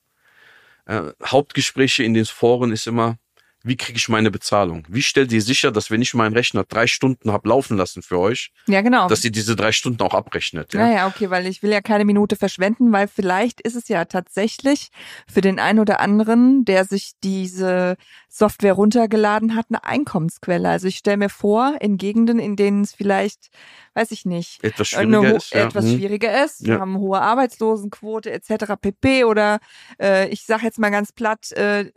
Äh, 0.86 1.12
Hauptgespräche 1.24 2.02
in 2.02 2.14
den 2.14 2.26
Foren 2.26 2.72
ist 2.72 2.88
immer, 2.88 3.16
wie 3.62 3.76
kriege 3.76 3.98
ich 3.98 4.08
meine 4.08 4.30
Bezahlung? 4.30 4.86
Wie 4.88 5.02
stellt 5.02 5.32
ihr 5.32 5.42
sicher, 5.42 5.70
dass 5.70 5.90
wenn 5.90 6.00
ich 6.00 6.14
meinen 6.14 6.32
Rechner 6.32 6.64
drei 6.64 6.86
Stunden 6.86 7.30
hab 7.30 7.46
laufen 7.46 7.76
lassen 7.76 8.02
für 8.02 8.18
euch, 8.18 8.52
ja, 8.66 8.80
genau. 8.80 9.06
dass 9.08 9.22
ihr 9.24 9.30
diese 9.30 9.54
drei 9.54 9.72
Stunden 9.72 10.02
auch 10.02 10.14
abrechnet? 10.14 10.72
Ja? 10.72 10.80
Naja, 10.80 11.06
okay, 11.06 11.28
weil 11.28 11.46
ich 11.46 11.62
will 11.62 11.70
ja 11.70 11.82
keine 11.82 12.06
Minute 12.06 12.36
verschwenden, 12.36 12.90
weil 12.92 13.06
vielleicht 13.06 13.60
ist 13.60 13.76
es 13.76 13.88
ja 13.88 14.06
tatsächlich 14.06 14.88
für 15.30 15.42
den 15.42 15.58
einen 15.58 15.78
oder 15.78 16.00
anderen, 16.00 16.64
der 16.64 16.86
sich 16.86 17.12
diese 17.22 17.96
Software 18.28 18.72
runtergeladen 18.72 19.54
hat, 19.54 19.66
eine 19.68 19.84
Einkommensquelle. 19.84 20.68
Also 20.68 20.88
ich 20.88 20.96
stelle 20.96 21.18
mir 21.18 21.28
vor, 21.28 21.76
in 21.80 21.98
Gegenden, 21.98 22.38
in 22.38 22.56
denen 22.56 22.82
es 22.82 22.94
vielleicht, 22.94 23.50
weiß 23.92 24.10
ich 24.12 24.24
nicht, 24.24 24.64
etwas 24.64 24.88
schwieriger 24.88 25.36
ist, 25.36 25.52
ja. 25.52 25.66
etwas 25.66 25.84
schwieriger 25.84 26.44
ist, 26.44 26.66
wir 26.66 26.80
haben 26.80 26.96
hohe 26.96 27.20
Arbeitslosenquote 27.20 28.30
etc. 28.30 28.72
pp. 28.80 29.24
Oder 29.24 29.58
äh, 30.00 30.28
ich 30.28 30.44
sage 30.44 30.64
jetzt 30.64 30.78
mal 30.78 30.90
ganz 30.90 31.12
platt, 31.12 31.52
äh, 31.52 31.90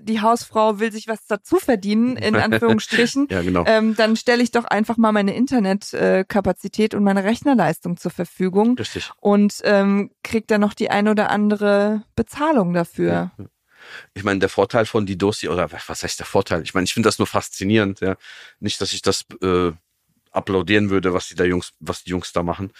die 0.00 0.20
Hausfrau 0.20 0.78
will 0.80 0.92
sich 0.92 1.08
was 1.08 1.26
dazu 1.26 1.56
verdienen, 1.56 2.16
in 2.16 2.36
Anführungsstrichen, 2.36 3.28
ja, 3.30 3.42
genau. 3.42 3.64
ähm, 3.66 3.94
dann 3.96 4.16
stelle 4.16 4.42
ich 4.42 4.50
doch 4.50 4.64
einfach 4.64 4.96
mal 4.96 5.12
meine 5.12 5.34
Internetkapazität 5.34 6.94
und 6.94 7.04
meine 7.04 7.24
Rechnerleistung 7.24 7.96
zur 7.96 8.10
Verfügung. 8.10 8.76
Richtig. 8.76 9.10
Und 9.20 9.60
ähm, 9.64 10.10
kriegt 10.22 10.50
dann 10.50 10.60
noch 10.60 10.74
die 10.74 10.90
ein 10.90 11.08
oder 11.08 11.30
andere 11.30 12.02
Bezahlung 12.14 12.72
dafür. 12.72 13.32
Ja. 13.38 13.46
Ich 14.14 14.24
meine, 14.24 14.40
der 14.40 14.48
Vorteil 14.48 14.86
von 14.86 15.06
Didosi, 15.06 15.48
oder 15.48 15.70
was 15.70 16.02
heißt 16.02 16.18
der 16.18 16.26
Vorteil? 16.26 16.62
Ich 16.62 16.74
meine, 16.74 16.84
ich 16.84 16.94
finde 16.94 17.06
das 17.06 17.18
nur 17.18 17.26
faszinierend, 17.26 18.00
ja. 18.00 18.16
Nicht, 18.58 18.80
dass 18.80 18.92
ich 18.92 19.02
das 19.02 19.24
äh, 19.42 19.72
applaudieren 20.32 20.90
würde, 20.90 21.14
was 21.14 21.28
die 21.28 21.34
da 21.34 21.44
Jungs, 21.44 21.72
was 21.80 22.04
die 22.04 22.10
Jungs 22.10 22.32
da 22.32 22.42
machen. 22.42 22.72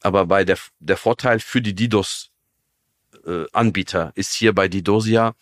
Aber 0.00 0.26
bei 0.26 0.44
der, 0.44 0.58
der 0.80 0.96
Vorteil 0.96 1.40
für 1.40 1.62
die 1.62 1.74
DDoS 1.74 2.30
äh, 3.26 4.10
ist 4.14 4.34
hier 4.34 4.54
bei 4.54 4.68
Didosia, 4.68 5.34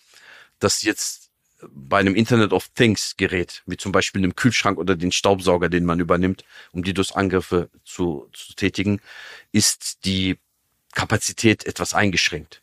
dass 0.58 0.82
jetzt 0.82 1.26
bei 1.70 1.98
einem 1.98 2.14
Internet 2.14 2.52
of 2.52 2.68
Things 2.74 3.14
Gerät, 3.16 3.62
wie 3.66 3.76
zum 3.76 3.92
Beispiel 3.92 4.22
einem 4.22 4.36
Kühlschrank 4.36 4.78
oder 4.78 4.96
den 4.96 5.12
Staubsauger, 5.12 5.68
den 5.68 5.84
man 5.84 6.00
übernimmt, 6.00 6.44
um 6.72 6.82
DDoS-Angriffe 6.82 7.70
zu, 7.84 8.28
zu 8.32 8.54
tätigen, 8.54 9.00
ist 9.52 10.04
die 10.04 10.38
Kapazität 10.94 11.66
etwas 11.66 11.94
eingeschränkt. 11.94 12.62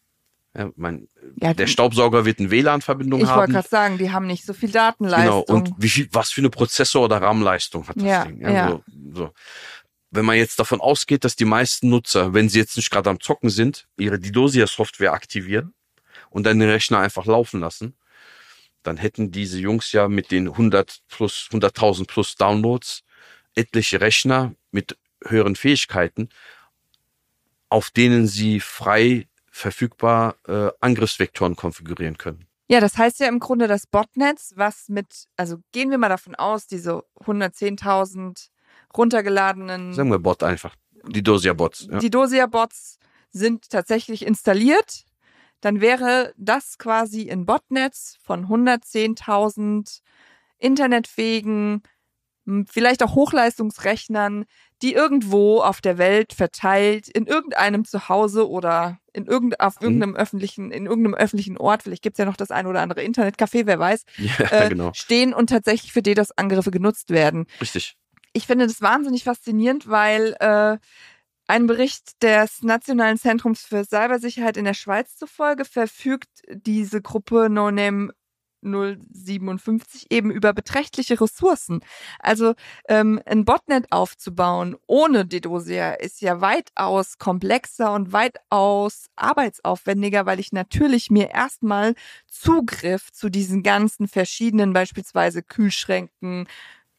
Ja, 0.56 0.70
mein, 0.76 1.08
ja, 1.38 1.54
der 1.56 1.66
Staubsauger 1.66 2.26
wird 2.26 2.40
eine 2.40 2.52
WLAN-Verbindung 2.52 3.22
haben. 3.22 3.30
Ich 3.30 3.36
wollte 3.36 3.54
gerade 3.54 3.68
sagen, 3.68 3.98
die 3.98 4.12
haben 4.12 4.28
nicht 4.28 4.46
so 4.46 4.54
viel 4.54 4.70
Datenleistung. 4.70 5.46
Genau, 5.46 5.58
und 5.58 5.72
wie 5.78 5.90
viel, 5.90 6.08
was 6.12 6.30
für 6.30 6.42
eine 6.42 6.52
Prozessor- 6.52 7.06
oder 7.06 7.22
RAM-Leistung 7.22 7.88
hat 7.88 7.96
das 7.96 8.04
ja, 8.04 8.26
Ding? 8.26 8.40
Ja, 8.40 8.52
ja. 8.52 8.70
So, 8.70 8.84
so. 9.14 9.34
Wenn 10.12 10.26
man 10.26 10.38
jetzt 10.38 10.60
davon 10.60 10.80
ausgeht, 10.80 11.24
dass 11.24 11.36
die 11.36 11.46
meisten 11.46 11.90
Nutzer, 11.90 12.36
wenn 12.36 12.50
sie 12.50 12.60
jetzt 12.60 12.78
nicht 12.78 12.92
gerade 12.92 13.10
am 13.10 13.20
Zocken 13.20 13.50
sind, 13.50 13.88
ihre 13.98 14.20
Didosia-Software 14.20 15.14
aktivieren 15.14 15.74
und 16.34 16.44
dann 16.44 16.60
den 16.60 16.70
Rechner 16.70 16.98
einfach 16.98 17.26
laufen 17.26 17.60
lassen, 17.60 17.96
dann 18.82 18.98
hätten 18.98 19.32
diese 19.32 19.60
Jungs 19.60 19.92
ja 19.92 20.08
mit 20.08 20.32
den 20.32 20.50
100 20.50 21.04
plus, 21.08 21.48
100.000 21.52 22.08
plus 22.08 22.36
Downloads 22.36 23.04
etliche 23.56 24.02
Rechner 24.02 24.56
mit 24.72 24.98
höheren 25.24 25.56
Fähigkeiten, 25.56 26.30
auf 27.70 27.92
denen 27.92 28.28
sie 28.28 28.60
frei 28.60 29.28
verfügbar 29.52 30.36
äh, 30.48 30.70
Angriffsvektoren 30.80 31.56
konfigurieren 31.56 32.18
können. 32.18 32.48
Ja, 32.68 32.80
das 32.80 32.98
heißt 32.98 33.20
ja 33.20 33.28
im 33.28 33.40
Grunde 33.40 33.68
das 33.68 33.86
Botnetz, 33.86 34.54
was 34.56 34.90
mit, 34.90 35.28
also 35.38 35.58
gehen 35.72 35.92
wir 35.92 36.00
mal 36.00 36.10
davon 36.10 36.34
aus, 36.34 36.66
diese 36.66 37.04
110.000 37.20 38.50
runtergeladenen. 38.98 39.94
Sagen 39.94 40.10
wir 40.10 40.18
Bot 40.18 40.42
einfach. 40.42 40.76
Die 41.08 41.22
Dosia-Bots. 41.22 41.90
Ja. 41.92 42.00
Die 42.00 42.10
Dosia-Bots 42.10 42.98
sind 43.30 43.70
tatsächlich 43.70 44.26
installiert 44.26 45.06
dann 45.64 45.80
wäre 45.80 46.34
das 46.36 46.78
quasi 46.78 47.32
ein 47.32 47.46
Botnetz 47.46 48.18
von 48.22 48.48
110.000 48.48 50.02
internetfähigen, 50.58 51.84
vielleicht 52.70 53.02
auch 53.02 53.16
Hochleistungsrechnern, 53.16 54.44
die 54.82 54.92
irgendwo 54.92 55.62
auf 55.62 55.80
der 55.80 55.98
Welt 55.98 56.34
verteilt, 56.34 57.08
in 57.08 57.28
irgendeinem 57.28 57.86
Zuhause 57.86 58.50
oder 58.50 59.00
in 59.14 59.26
irgend, 59.26 59.62
auf 59.62 59.80
mhm. 59.80 59.86
irgendeinem 59.86 60.16
öffentlichen, 60.18 60.70
in 60.70 60.86
irgendeinem 60.86 61.14
öffentlichen 61.14 61.58
Ort, 61.58 61.84
vielleicht 61.84 62.04
gibt's 62.04 62.20
ja 62.20 62.26
noch 62.26 62.36
das 62.36 62.52
ein 62.52 62.68
oder 62.68 62.82
andere 62.82 63.02
Internetcafé, 63.02 63.66
wer 63.66 63.80
weiß, 63.80 64.04
ja, 64.18 64.52
äh, 64.52 64.68
genau. 64.70 64.92
stehen 64.94 65.34
und 65.34 65.50
tatsächlich 65.50 65.94
für 65.94 66.02
DDoS-Angriffe 66.02 66.72
genutzt 66.72 67.10
werden. 67.10 67.46
Richtig. 67.62 67.96
Ich 68.34 68.48
finde 68.48 68.68
das 68.68 68.82
wahnsinnig 68.82 69.24
faszinierend, 69.24 69.88
weil 69.88 70.36
äh, 70.42 70.78
ein 71.48 71.68
Bericht 71.68 72.22
des 72.24 72.64
Nationalen 72.64 73.18
Zentrums 73.18 73.66
für 73.66 73.84
Cybersicherheit 73.84 74.58
in 74.58 74.66
der 74.66 74.74
Schweiz 74.74 75.18
zufolge 75.18 75.66
verfügt 75.66 76.30
diese 76.50 77.02
Gruppe 77.02 77.50
No 77.50 77.70
Name 77.72 78.14
057 78.64 80.08
eben 80.10 80.32
über 80.32 80.54
beträchtliche 80.54 81.20
Ressourcen. 81.20 81.82
Also 82.20 82.54
ähm, 82.88 83.22
ein 83.26 83.46
Botnet 83.46 83.92
aufzubauen 83.92 84.76
ohne 84.88 85.26
Dedosia 85.26 85.94
ist 85.94 86.22
ja 86.22 86.42
weitaus 86.42 87.18
komplexer 87.18 87.94
und 87.94 88.14
weitaus 88.14 89.08
arbeitsaufwendiger, 89.16 90.26
weil 90.26 90.40
ich 90.40 90.52
natürlich 90.52 91.12
mir 91.12 91.32
erstmal 91.32 91.94
Zugriff 92.28 93.12
zu 93.12 93.30
diesen 93.30 93.64
ganzen 93.64 94.08
verschiedenen, 94.08 94.74
beispielsweise 94.74 95.44
Kühlschränken, 95.44 96.48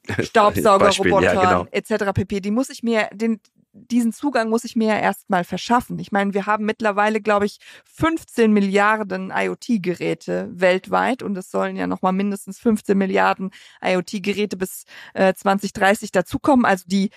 Staubsaugerrobotern 0.20 1.22
ja, 1.22 1.40
genau. 1.40 1.66
etc. 1.70 2.12
pp. 2.12 2.40
Die 2.40 2.50
muss 2.50 2.68
ich 2.68 2.82
mir, 2.82 3.08
den, 3.12 3.40
diesen 3.74 4.12
Zugang 4.12 4.50
muss 4.50 4.64
ich 4.64 4.76
mir 4.76 4.88
ja 4.88 4.98
erstmal 5.00 5.42
verschaffen. 5.42 5.98
Ich 5.98 6.12
meine, 6.12 6.32
wir 6.32 6.46
haben 6.46 6.64
mittlerweile, 6.64 7.20
glaube 7.20 7.46
ich, 7.46 7.58
15 7.84 8.52
Milliarden 8.52 9.32
IoT-Geräte 9.34 10.48
weltweit 10.52 11.22
und 11.24 11.36
es 11.36 11.50
sollen 11.50 11.76
ja 11.76 11.88
nochmal 11.88 12.12
mindestens 12.12 12.60
15 12.60 12.96
Milliarden 12.96 13.50
IoT-Geräte 13.82 14.56
bis 14.56 14.84
äh, 15.14 15.34
2030 15.34 16.12
dazukommen. 16.12 16.64
Also 16.64 16.84
die 16.86 17.10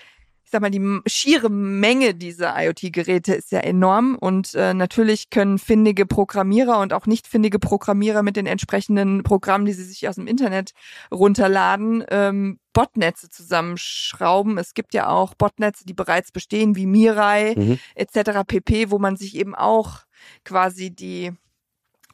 ich 0.47 0.51
sag 0.51 0.61
mal, 0.61 0.71
die 0.71 1.01
schiere 1.07 1.49
Menge 1.49 2.15
dieser 2.15 2.55
IoT-Geräte 2.57 3.33
ist 3.33 3.51
ja 3.51 3.59
enorm 3.59 4.15
und 4.17 4.55
äh, 4.55 4.73
natürlich 4.73 5.29
können 5.29 5.59
findige 5.59 6.05
Programmierer 6.05 6.79
und 6.79 6.93
auch 6.93 7.05
nicht 7.05 7.27
findige 7.27 7.59
Programmierer 7.59 8.23
mit 8.23 8.37
den 8.37 8.45
entsprechenden 8.45 9.23
Programmen, 9.23 9.65
die 9.65 9.73
sie 9.73 9.83
sich 9.83 10.07
aus 10.07 10.15
dem 10.15 10.25
Internet 10.25 10.71
runterladen, 11.11 12.05
ähm, 12.09 12.59
Botnetze 12.71 13.29
zusammenschrauben. 13.29 14.57
Es 14.57 14.73
gibt 14.73 14.93
ja 14.93 15.09
auch 15.09 15.33
Botnetze, 15.33 15.85
die 15.85 15.93
bereits 15.93 16.31
bestehen, 16.31 16.77
wie 16.77 16.85
Mirai 16.85 17.53
mhm. 17.57 17.79
etc. 17.95 18.45
pp, 18.47 18.89
wo 18.89 18.99
man 18.99 19.17
sich 19.17 19.35
eben 19.35 19.53
auch 19.53 20.03
quasi 20.45 20.95
die 20.95 21.33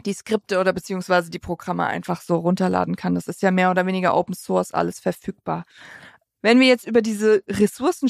die 0.07 0.13
Skripte 0.13 0.59
oder 0.59 0.73
beziehungsweise 0.73 1.29
die 1.29 1.39
Programme 1.39 1.85
einfach 1.85 2.21
so 2.21 2.35
runterladen 2.35 2.95
kann. 2.95 3.15
Das 3.15 3.27
ist 3.27 3.41
ja 3.41 3.51
mehr 3.51 3.71
oder 3.71 3.85
weniger 3.85 4.15
Open 4.15 4.33
Source, 4.33 4.73
alles 4.73 4.99
verfügbar. 4.99 5.65
Wenn 6.43 6.59
wir 6.59 6.67
jetzt 6.67 6.85
über 6.85 7.01
diese 7.01 7.41
Ressourcen 7.47 8.09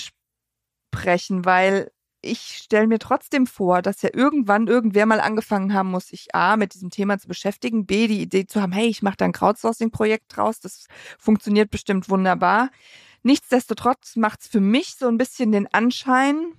sprechen, 0.92 1.46
weil 1.46 1.92
ich 2.20 2.58
stelle 2.64 2.88
mir 2.88 3.00
trotzdem 3.00 3.46
vor, 3.46 3.82
dass 3.82 4.02
ja 4.02 4.10
irgendwann 4.12 4.68
irgendwer 4.68 5.06
mal 5.06 5.20
angefangen 5.20 5.74
haben 5.74 5.92
muss, 5.92 6.08
sich 6.08 6.34
A, 6.34 6.58
mit 6.58 6.74
diesem 6.74 6.90
Thema 6.90 7.20
zu 7.20 7.28
beschäftigen, 7.28 7.86
B, 7.86 8.08
die 8.08 8.22
Idee 8.22 8.48
zu 8.48 8.62
haben, 8.62 8.72
hey, 8.72 8.88
ich 8.88 9.04
mache 9.04 9.18
da 9.18 9.26
ein 9.26 9.34
Crowdsourcing-Projekt 9.34 10.36
draus, 10.36 10.60
das 10.60 10.88
funktioniert 11.20 11.70
bestimmt 11.70 12.10
wunderbar. 12.10 12.70
Nichtsdestotrotz 13.22 14.16
macht 14.16 14.42
es 14.42 14.48
für 14.48 14.62
mich 14.62 14.96
so 14.96 15.08
ein 15.08 15.18
bisschen 15.18 15.52
den 15.52 15.72
Anschein, 15.72 16.54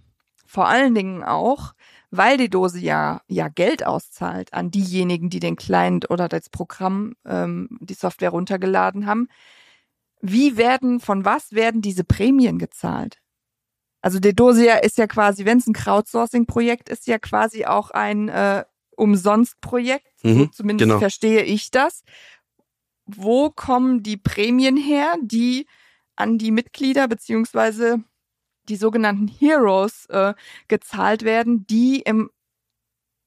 vor 0.46 0.68
allen 0.68 0.94
Dingen 0.94 1.24
auch, 1.24 1.74
weil 2.10 2.36
die 2.36 2.50
Dose 2.50 2.78
ja, 2.78 3.22
ja 3.26 3.48
Geld 3.48 3.84
auszahlt 3.84 4.52
an 4.52 4.70
diejenigen, 4.70 5.28
die 5.28 5.40
den 5.40 5.56
Client 5.56 6.10
oder 6.10 6.28
das 6.28 6.50
Programm, 6.50 7.14
ähm, 7.24 7.78
die 7.80 7.94
Software 7.94 8.30
runtergeladen 8.30 9.06
haben, 9.06 9.28
wie 10.26 10.56
werden, 10.56 11.00
von 11.00 11.26
was 11.26 11.52
werden 11.52 11.82
diese 11.82 12.02
Prämien 12.02 12.58
gezahlt? 12.58 13.18
Also 14.00 14.20
Dedosia 14.20 14.76
ist 14.76 14.96
ja 14.96 15.06
quasi, 15.06 15.44
wenn 15.44 15.58
es 15.58 15.66
ein 15.66 15.74
Crowdsourcing-Projekt 15.74 16.88
ist, 16.88 17.06
ja 17.06 17.18
quasi 17.18 17.66
auch 17.66 17.90
ein 17.90 18.28
äh, 18.28 18.64
Umsonst-Projekt. 18.96 20.06
Mhm, 20.22 20.38
so 20.38 20.46
zumindest 20.46 20.88
genau. 20.88 20.98
verstehe 20.98 21.42
ich 21.42 21.70
das. 21.70 22.04
Wo 23.04 23.50
kommen 23.50 24.02
die 24.02 24.16
Prämien 24.16 24.78
her, 24.78 25.14
die 25.20 25.66
an 26.16 26.38
die 26.38 26.52
Mitglieder 26.52 27.06
beziehungsweise 27.06 28.02
die 28.70 28.76
sogenannten 28.76 29.28
Heroes 29.28 30.06
äh, 30.06 30.32
gezahlt 30.68 31.22
werden, 31.22 31.66
die 31.66 32.00
im 32.00 32.30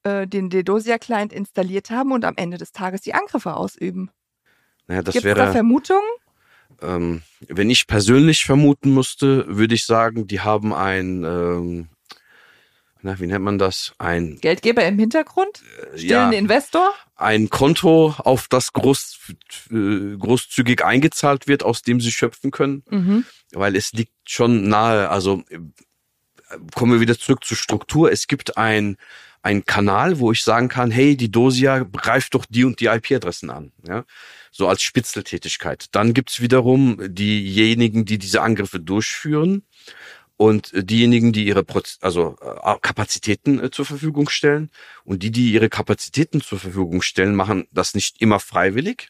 äh, 0.01 0.25
den 0.25 0.49
Dedosia-Client 0.49 1.31
installiert 1.31 1.91
haben 1.91 2.11
und 2.11 2.25
am 2.25 2.35
Ende 2.37 2.57
des 2.57 2.71
Tages 2.71 3.01
die 3.01 3.13
Angriffe 3.13 3.55
ausüben? 3.55 4.09
Naja, 4.87 5.03
Gibt's 5.03 5.23
wäre 5.23 5.37
da 5.37 5.51
Vermutungen? 5.51 6.01
Ähm, 6.81 7.21
wenn 7.47 7.69
ich 7.69 7.87
persönlich 7.87 8.45
vermuten 8.45 8.91
musste, 8.91 9.45
würde 9.47 9.75
ich 9.75 9.85
sagen, 9.85 10.27
die 10.27 10.41
haben 10.41 10.73
ein, 10.73 11.23
ähm, 11.23 11.87
na, 13.01 13.19
wie 13.19 13.27
nennt 13.27 13.45
man 13.45 13.57
das? 13.57 13.93
Ein 13.99 14.37
Geldgeber 14.41 14.85
im 14.85 14.99
Hintergrund? 14.99 15.61
Äh, 15.93 15.97
Stillen 15.97 16.31
ja, 16.31 16.31
Investor? 16.31 16.93
Ein 17.15 17.49
Konto, 17.49 18.13
auf 18.17 18.47
das 18.47 18.73
groß, 18.73 19.19
äh, 19.71 20.17
großzügig 20.17 20.83
eingezahlt 20.83 21.47
wird, 21.47 21.63
aus 21.63 21.81
dem 21.81 22.01
sie 22.01 22.11
schöpfen 22.11 22.51
können. 22.51 22.83
Mhm. 22.89 23.25
Weil 23.53 23.75
es 23.75 23.93
liegt 23.93 24.13
schon 24.25 24.67
nahe, 24.67 25.09
also 25.09 25.43
kommen 26.75 26.93
wir 26.93 27.01
wieder 27.01 27.17
zurück 27.17 27.43
zur 27.43 27.57
Struktur. 27.57 28.11
Es 28.11 28.27
gibt 28.27 28.57
ein 28.57 28.97
ein 29.43 29.63
Kanal, 29.63 30.19
wo 30.19 30.31
ich 30.33 30.43
sagen 30.43 30.67
kann, 30.67 30.91
hey, 30.91 31.15
die 31.15 31.31
Dosia 31.31 31.79
greift 31.79 32.33
doch 32.33 32.45
die 32.49 32.65
und 32.65 32.81
die 32.81 32.87
IP-Adressen 32.87 33.49
an. 33.49 33.71
Ja? 33.87 34.03
so 34.57 34.67
als 34.67 34.81
Spitzeltätigkeit. 34.81 35.85
Dann 35.91 36.13
gibt's 36.13 36.41
wiederum 36.41 36.97
diejenigen, 36.99 38.05
die 38.05 38.17
diese 38.17 38.41
Angriffe 38.41 38.79
durchführen 38.79 39.63
und 40.35 40.71
diejenigen, 40.73 41.31
die 41.31 41.45
ihre 41.45 41.63
Proz 41.63 41.99
also 42.01 42.35
äh, 42.41 42.75
Kapazitäten 42.81 43.59
äh, 43.59 43.69
zur 43.69 43.85
Verfügung 43.85 44.29
stellen 44.29 44.71
und 45.03 45.21
die, 45.21 45.31
die 45.31 45.51
ihre 45.51 45.69
Kapazitäten 45.69 46.41
zur 46.41 46.59
Verfügung 46.59 47.03
stellen, 47.03 47.35
machen 47.35 47.67
das 47.71 47.93
nicht 47.93 48.19
immer 48.19 48.39
freiwillig. 48.39 49.09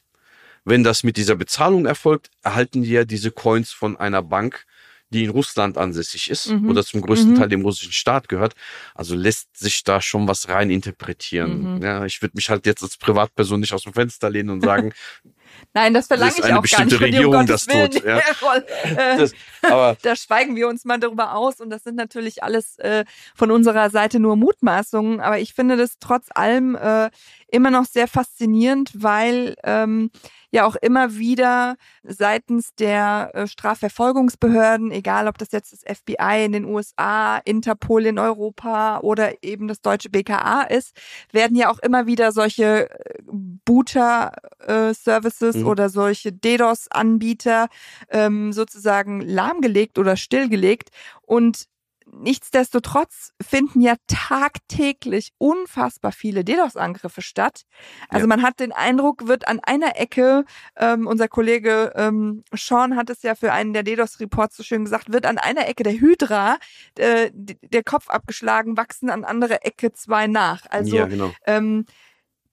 Wenn 0.66 0.84
das 0.84 1.04
mit 1.04 1.16
dieser 1.16 1.36
Bezahlung 1.36 1.86
erfolgt, 1.86 2.30
erhalten 2.44 2.84
die 2.84 2.92
ja 2.92 3.06
diese 3.06 3.32
Coins 3.32 3.72
von 3.72 3.96
einer 3.96 4.22
Bank, 4.22 4.66
die 5.10 5.24
in 5.24 5.30
Russland 5.30 5.78
ansässig 5.78 6.30
ist 6.30 6.48
mhm. 6.48 6.70
oder 6.70 6.84
zum 6.84 7.02
größten 7.02 7.32
mhm. 7.32 7.36
Teil 7.36 7.50
dem 7.50 7.62
russischen 7.62 7.94
Staat 7.94 8.28
gehört. 8.28 8.54
Also 8.94 9.16
lässt 9.16 9.56
sich 9.58 9.84
da 9.84 10.02
schon 10.02 10.28
was 10.28 10.50
rein 10.50 10.70
interpretieren. 10.70 11.78
Mhm. 11.78 11.84
Ja, 11.84 12.06
ich 12.06 12.22
würde 12.22 12.36
mich 12.36 12.50
halt 12.50 12.66
jetzt 12.66 12.84
als 12.84 12.98
Privatperson 12.98 13.60
nicht 13.60 13.74
aus 13.74 13.84
dem 13.84 13.94
Fenster 13.94 14.30
lehnen 14.30 14.50
und 14.50 14.62
sagen, 14.62 14.94
Nein, 15.74 15.94
das 15.94 16.08
verlange 16.08 16.34
ich 16.38 16.44
auch 16.44 16.64
gar 16.64 16.86
nicht 16.86 17.00
Regierung 17.00 17.36
um 17.36 17.46
das 17.46 17.68
Willen. 17.68 17.92
tut. 17.92 18.04
Ja. 18.04 18.22
Äh, 18.98 19.18
das, 19.18 19.34
aber 19.62 19.98
da 20.02 20.16
schweigen 20.16 20.56
wir 20.56 20.68
uns 20.68 20.86
mal 20.86 21.00
darüber 21.00 21.36
aus 21.36 21.60
und 21.60 21.70
das 21.70 21.84
sind 21.84 21.96
natürlich 21.96 22.44
alles 22.44 22.80
äh, 22.80 23.06
von 23.36 23.52
unserer 23.52 23.90
Seite 23.90 24.20
nur 24.20 24.36
Mutmaßungen, 24.36 25.20
aber 25.20 25.40
ich 25.40 25.54
finde 25.54 25.78
das 25.78 26.00
trotz 26.00 26.28
allem 26.34 26.76
äh, 26.76 27.10
immer 27.50 27.72
noch 27.72 27.86
sehr 27.86 28.08
faszinierend, 28.08 28.92
weil 28.96 29.56
ähm, 29.64 30.12
ja 30.52 30.66
auch 30.66 30.76
immer 30.76 31.16
wieder 31.16 31.76
seitens 32.04 32.74
der 32.76 33.32
äh, 33.34 33.48
Strafverfolgungsbehörden, 33.48 34.92
egal 34.92 35.28
ob 35.28 35.38
das 35.38 35.52
jetzt 35.52 35.74
das 35.74 35.82
FBI 35.98 36.46
in 36.46 36.52
den 36.54 36.66
USA, 36.66 37.38
Interpol 37.38 38.06
in 38.06 38.20
Europa 38.20 39.00
oder 39.00 39.44
eben 39.44 39.68
das 39.68 39.82
deutsche 39.82 40.10
BKA 40.10 40.64
ist, 40.64 40.96
werden 41.32 41.58
ja 41.58 41.70
auch 41.70 41.80
immer 41.80 42.08
wieder 42.08 42.32
solche 42.32 42.90
äh, 42.90 43.22
Booter-Services 43.66 45.56
äh, 45.56 45.60
mhm. 45.60 45.68
oder 45.68 45.90
solche 45.90 46.32
DDoS-Anbieter 46.32 47.68
ähm, 48.10 48.54
sozusagen 48.54 49.22
lahmgelegt 49.22 50.00
oder 50.00 50.16
stillgelegt. 50.16 50.90
Und 51.22 51.68
Nichtsdestotrotz 52.12 53.34
finden 53.42 53.82
ja 53.82 53.96
tagtäglich 54.08 55.34
unfassbar 55.38 56.12
viele 56.12 56.44
DDoS-Angriffe 56.44 57.22
statt. 57.22 57.64
Also 58.10 58.24
ja. 58.24 58.28
man 58.28 58.42
hat 58.42 58.60
den 58.60 58.72
Eindruck, 58.72 59.28
wird 59.28 59.48
an 59.48 59.60
einer 59.60 60.00
Ecke, 60.00 60.46
ähm, 60.78 61.06
unser 61.06 61.28
Kollege 61.28 61.94
ähm, 61.96 62.44
Sean 62.54 62.96
hat 62.96 63.10
es 63.10 63.24
ja 63.24 63.36
für 63.36 63.52
einen 63.52 63.74
der 63.74 63.84
DDoS-Reports 63.84 64.58
so 64.58 64.64
schön 64.64 64.86
gesagt, 64.86 65.12
wird 65.12 65.26
an 65.26 65.38
einer 65.38 65.68
Ecke 65.68 65.84
der 65.84 65.94
Hydra 65.94 66.58
äh, 66.98 67.30
der 67.34 67.84
Kopf 67.84 68.10
abgeschlagen, 68.10 68.78
wachsen 68.78 69.10
an 69.10 69.24
andere 69.24 69.64
Ecke 69.64 69.92
zwei 69.94 70.28
nach. 70.28 70.66
Also 70.70 70.96
ja, 70.96 71.06
genau. 71.06 71.32
ähm, 71.46 71.86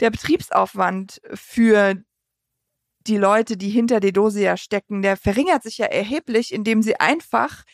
der 0.00 0.10
Betriebsaufwand 0.10 1.20
für 1.32 1.94
die 3.06 3.18
Leute, 3.18 3.56
die 3.56 3.68
hinter 3.68 4.00
Dedosia 4.00 4.56
stecken, 4.56 5.02
der 5.02 5.16
verringert 5.16 5.62
sich 5.62 5.78
ja 5.78 5.86
erheblich, 5.86 6.52
indem 6.52 6.82
sie 6.82 6.98
einfach 6.98 7.64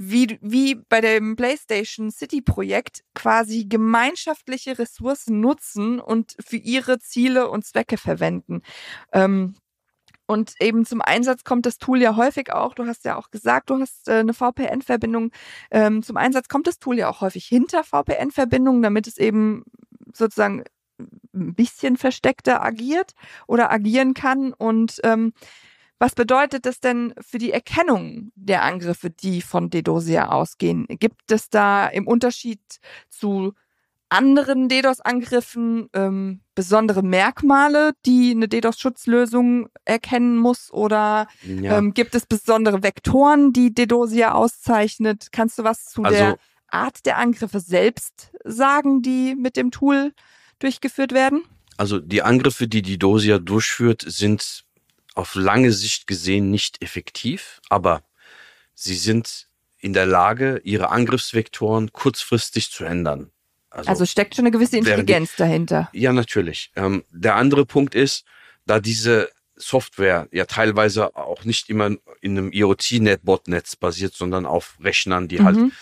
wie, 0.00 0.38
wie 0.40 0.76
bei 0.76 1.00
dem 1.00 1.34
PlayStation 1.34 2.12
City 2.12 2.40
Projekt 2.40 3.02
quasi 3.14 3.64
gemeinschaftliche 3.64 4.78
Ressourcen 4.78 5.40
nutzen 5.40 5.98
und 5.98 6.36
für 6.38 6.56
ihre 6.56 7.00
Ziele 7.00 7.50
und 7.50 7.64
Zwecke 7.66 7.98
verwenden. 7.98 8.62
Ähm, 9.12 9.56
und 10.26 10.54
eben 10.60 10.84
zum 10.86 11.00
Einsatz 11.02 11.42
kommt 11.42 11.66
das 11.66 11.78
Tool 11.78 12.00
ja 12.00 12.14
häufig 12.14 12.52
auch. 12.52 12.74
Du 12.74 12.86
hast 12.86 13.04
ja 13.06 13.16
auch 13.16 13.30
gesagt, 13.32 13.70
du 13.70 13.80
hast 13.80 14.06
äh, 14.08 14.20
eine 14.20 14.34
VPN-Verbindung. 14.34 15.32
Ähm, 15.72 16.04
zum 16.04 16.16
Einsatz 16.16 16.48
kommt 16.48 16.68
das 16.68 16.78
Tool 16.78 16.96
ja 16.96 17.08
auch 17.08 17.20
häufig 17.20 17.46
hinter 17.46 17.82
VPN-Verbindungen, 17.82 18.82
damit 18.82 19.08
es 19.08 19.18
eben 19.18 19.64
sozusagen 20.12 20.62
ein 21.34 21.54
bisschen 21.54 21.96
versteckter 21.96 22.62
agiert 22.62 23.14
oder 23.48 23.72
agieren 23.72 24.14
kann. 24.14 24.52
Und 24.52 25.00
ähm, 25.02 25.32
was 25.98 26.14
bedeutet 26.14 26.64
das 26.64 26.80
denn 26.80 27.12
für 27.20 27.38
die 27.38 27.52
Erkennung 27.52 28.30
der 28.36 28.62
Angriffe, 28.62 29.10
die 29.10 29.42
von 29.42 29.70
DDoSia 29.70 30.28
ausgehen? 30.28 30.86
Gibt 30.88 31.32
es 31.32 31.50
da 31.50 31.88
im 31.88 32.06
Unterschied 32.06 32.60
zu 33.08 33.52
anderen 34.08 34.68
DDoS-Angriffen 34.68 35.88
ähm, 35.92 36.40
besondere 36.54 37.02
Merkmale, 37.02 37.92
die 38.06 38.30
eine 38.30 38.48
DDoS-Schutzlösung 38.48 39.68
erkennen 39.84 40.36
muss? 40.36 40.72
Oder 40.72 41.26
ja. 41.42 41.78
ähm, 41.78 41.94
gibt 41.94 42.14
es 42.14 42.26
besondere 42.26 42.82
Vektoren, 42.82 43.52
die 43.52 43.74
DDoSia 43.74 44.32
auszeichnet? 44.32 45.28
Kannst 45.32 45.58
du 45.58 45.64
was 45.64 45.86
zu 45.86 46.02
also, 46.02 46.16
der 46.16 46.38
Art 46.68 47.06
der 47.06 47.18
Angriffe 47.18 47.60
selbst 47.60 48.30
sagen, 48.44 49.02
die 49.02 49.34
mit 49.34 49.56
dem 49.56 49.70
Tool 49.70 50.12
durchgeführt 50.58 51.12
werden? 51.12 51.42
Also 51.76 52.00
die 52.00 52.22
Angriffe, 52.22 52.66
die 52.66 52.82
die 52.82 52.98
Dosia 52.98 53.38
durchführt, 53.38 54.04
sind 54.06 54.64
auf 55.18 55.34
lange 55.34 55.72
Sicht 55.72 56.06
gesehen 56.06 56.50
nicht 56.50 56.80
effektiv, 56.80 57.60
aber 57.68 58.02
sie 58.74 58.94
sind 58.94 59.48
in 59.78 59.92
der 59.92 60.06
Lage, 60.06 60.60
ihre 60.62 60.90
Angriffsvektoren 60.90 61.92
kurzfristig 61.92 62.70
zu 62.70 62.84
ändern. 62.84 63.32
Also, 63.70 63.90
also 63.90 64.06
steckt 64.06 64.36
schon 64.36 64.44
eine 64.44 64.52
gewisse 64.52 64.78
Intelligenz 64.78 65.32
die, 65.32 65.38
dahinter. 65.38 65.90
Ja, 65.92 66.12
natürlich. 66.12 66.70
Ähm, 66.76 67.04
der 67.10 67.34
andere 67.34 67.66
Punkt 67.66 67.96
ist, 67.96 68.24
da 68.64 68.78
diese 68.78 69.28
Software 69.56 70.28
ja 70.30 70.44
teilweise 70.44 71.16
auch 71.16 71.44
nicht 71.44 71.68
immer 71.68 71.96
in 72.20 72.38
einem 72.38 72.52
IoT-Net-Bot-Netz 72.52 73.74
basiert, 73.74 74.14
sondern 74.14 74.46
auf 74.46 74.78
Rechnern, 74.80 75.26
die 75.26 75.42
halt 75.42 75.56
mhm. 75.56 75.62
halt 75.62 75.72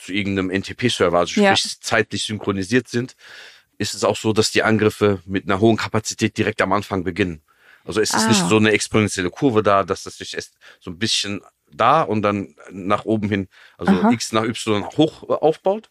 zu 0.00 0.12
irgendeinem 0.12 0.50
NTP-Server, 0.50 1.18
also 1.20 1.30
sprich 1.30 1.44
ja. 1.44 1.70
zeitlich 1.80 2.24
synchronisiert 2.24 2.88
sind, 2.88 3.14
ist 3.78 3.94
es 3.94 4.02
auch 4.02 4.16
so, 4.16 4.32
dass 4.32 4.50
die 4.50 4.64
Angriffe 4.64 5.22
mit 5.26 5.44
einer 5.44 5.60
hohen 5.60 5.76
Kapazität 5.76 6.36
direkt 6.36 6.60
am 6.60 6.72
Anfang 6.72 7.04
beginnen. 7.04 7.40
Also 7.84 8.00
es 8.00 8.14
ist 8.14 8.24
ah. 8.24 8.28
nicht 8.28 8.48
so 8.48 8.56
eine 8.56 8.72
exponentielle 8.72 9.30
Kurve 9.30 9.62
da, 9.62 9.84
dass 9.84 10.04
das 10.04 10.16
sich 10.16 10.34
erst 10.34 10.56
so 10.80 10.90
ein 10.90 10.98
bisschen 10.98 11.42
da 11.70 12.02
und 12.02 12.22
dann 12.22 12.54
nach 12.70 13.04
oben 13.04 13.28
hin, 13.28 13.48
also 13.78 13.92
Aha. 13.92 14.10
X 14.10 14.32
nach 14.32 14.44
Y 14.44 14.84
hoch 14.96 15.28
aufbaut. 15.28 15.90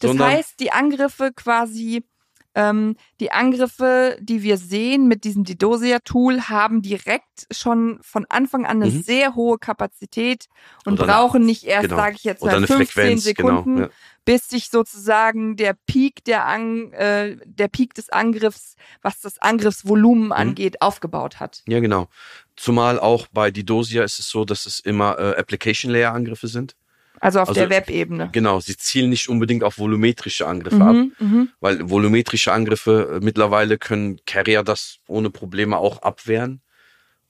Das 0.00 0.18
heißt, 0.18 0.60
die 0.60 0.72
Angriffe 0.72 1.32
quasi 1.34 2.04
ähm, 2.54 2.96
die 3.20 3.30
Angriffe, 3.30 4.16
die 4.20 4.42
wir 4.42 4.56
sehen 4.56 5.06
mit 5.06 5.24
diesem 5.24 5.44
Didosia-Tool, 5.44 6.42
haben 6.42 6.82
direkt 6.82 7.46
schon 7.50 7.98
von 8.02 8.26
Anfang 8.28 8.66
an 8.66 8.82
eine 8.82 8.90
mhm. 8.90 9.02
sehr 9.02 9.34
hohe 9.34 9.58
Kapazität 9.58 10.46
und 10.84 10.94
Oder 10.94 11.06
brauchen 11.06 11.44
nicht 11.46 11.64
erst, 11.64 11.88
genau. 11.88 11.96
sage 11.96 12.16
ich 12.16 12.24
jetzt 12.24 12.44
mal, 12.44 12.50
15 12.50 12.76
Frequenz, 12.76 13.24
genau, 13.24 13.48
Sekunden, 13.48 13.76
genau, 13.76 13.88
ja. 13.88 13.92
bis 14.24 14.48
sich 14.48 14.68
sozusagen 14.70 15.56
der 15.56 15.76
Peak 15.86 16.24
der, 16.24 16.46
An 16.46 16.92
äh, 16.92 17.36
der 17.44 17.68
Peak 17.68 17.94
des 17.94 18.10
Angriffs, 18.10 18.74
was 19.02 19.20
das 19.20 19.38
Angriffsvolumen 19.40 20.26
mhm. 20.26 20.32
angeht, 20.32 20.82
aufgebaut 20.82 21.38
hat. 21.38 21.62
Ja, 21.68 21.78
genau. 21.80 22.08
Zumal 22.56 22.98
auch 22.98 23.28
bei 23.32 23.50
Didosia 23.50 24.02
ist 24.02 24.18
es 24.18 24.28
so, 24.28 24.44
dass 24.44 24.66
es 24.66 24.80
immer 24.80 25.18
äh, 25.18 25.36
Application-Layer-Angriffe 25.38 26.48
sind. 26.48 26.74
Also 27.20 27.40
auf 27.40 27.50
also, 27.50 27.60
der 27.60 27.70
Webebene. 27.70 28.30
Genau, 28.32 28.60
sie 28.60 28.76
zielen 28.76 29.10
nicht 29.10 29.28
unbedingt 29.28 29.62
auf 29.62 29.78
volumetrische 29.78 30.46
Angriffe 30.46 30.76
mhm, 30.76 30.82
ab, 30.82 31.20
mhm. 31.20 31.50
weil 31.60 31.90
volumetrische 31.90 32.50
Angriffe 32.50 33.18
äh, 33.20 33.24
mittlerweile 33.24 33.76
können 33.76 34.18
Carrier 34.24 34.62
das 34.62 34.98
ohne 35.06 35.28
Probleme 35.28 35.76
auch 35.76 36.00
abwehren. 36.00 36.62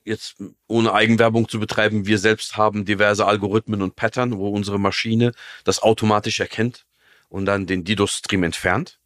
Jetzt 0.04 0.36
ohne 0.68 0.94
Eigenwerbung 0.94 1.48
zu 1.48 1.58
betreiben, 1.58 2.06
wir 2.06 2.18
selbst 2.18 2.56
haben 2.56 2.84
diverse 2.84 3.26
Algorithmen 3.26 3.82
und 3.82 3.96
Pattern, 3.96 4.38
wo 4.38 4.48
unsere 4.48 4.78
Maschine 4.78 5.32
das 5.64 5.82
automatisch 5.82 6.38
erkennt 6.38 6.86
und 7.28 7.44
dann 7.44 7.66
den 7.66 7.84
DDoS-Stream 7.84 8.44
entfernt. 8.44 9.00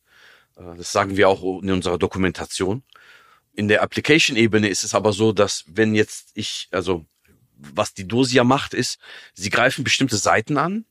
Äh, 0.57 0.77
das 0.77 0.93
sagen 0.93 1.17
wir 1.17 1.31
auch 1.31 1.63
in 1.63 1.71
unserer 1.71 1.99
Dokumentation. 1.99 2.83
In 3.55 3.69
der 3.69 3.83
Application-Ebene 3.83 4.69
ist 4.69 4.85
es 4.85 4.95
aber 4.95 5.15
so, 5.15 5.33
dass 5.33 5.65
wenn 5.67 5.95
jetzt 5.95 6.33
ich, 6.35 6.69
also 6.73 7.07
was 7.75 7.95
die 7.95 8.07
Dosia 8.07 8.45
macht, 8.45 8.75
ist, 8.75 8.99
sie 9.35 9.51
greifen 9.51 9.85
bestimmte 9.85 10.17
Seiten 10.17 10.59
an 10.59 10.85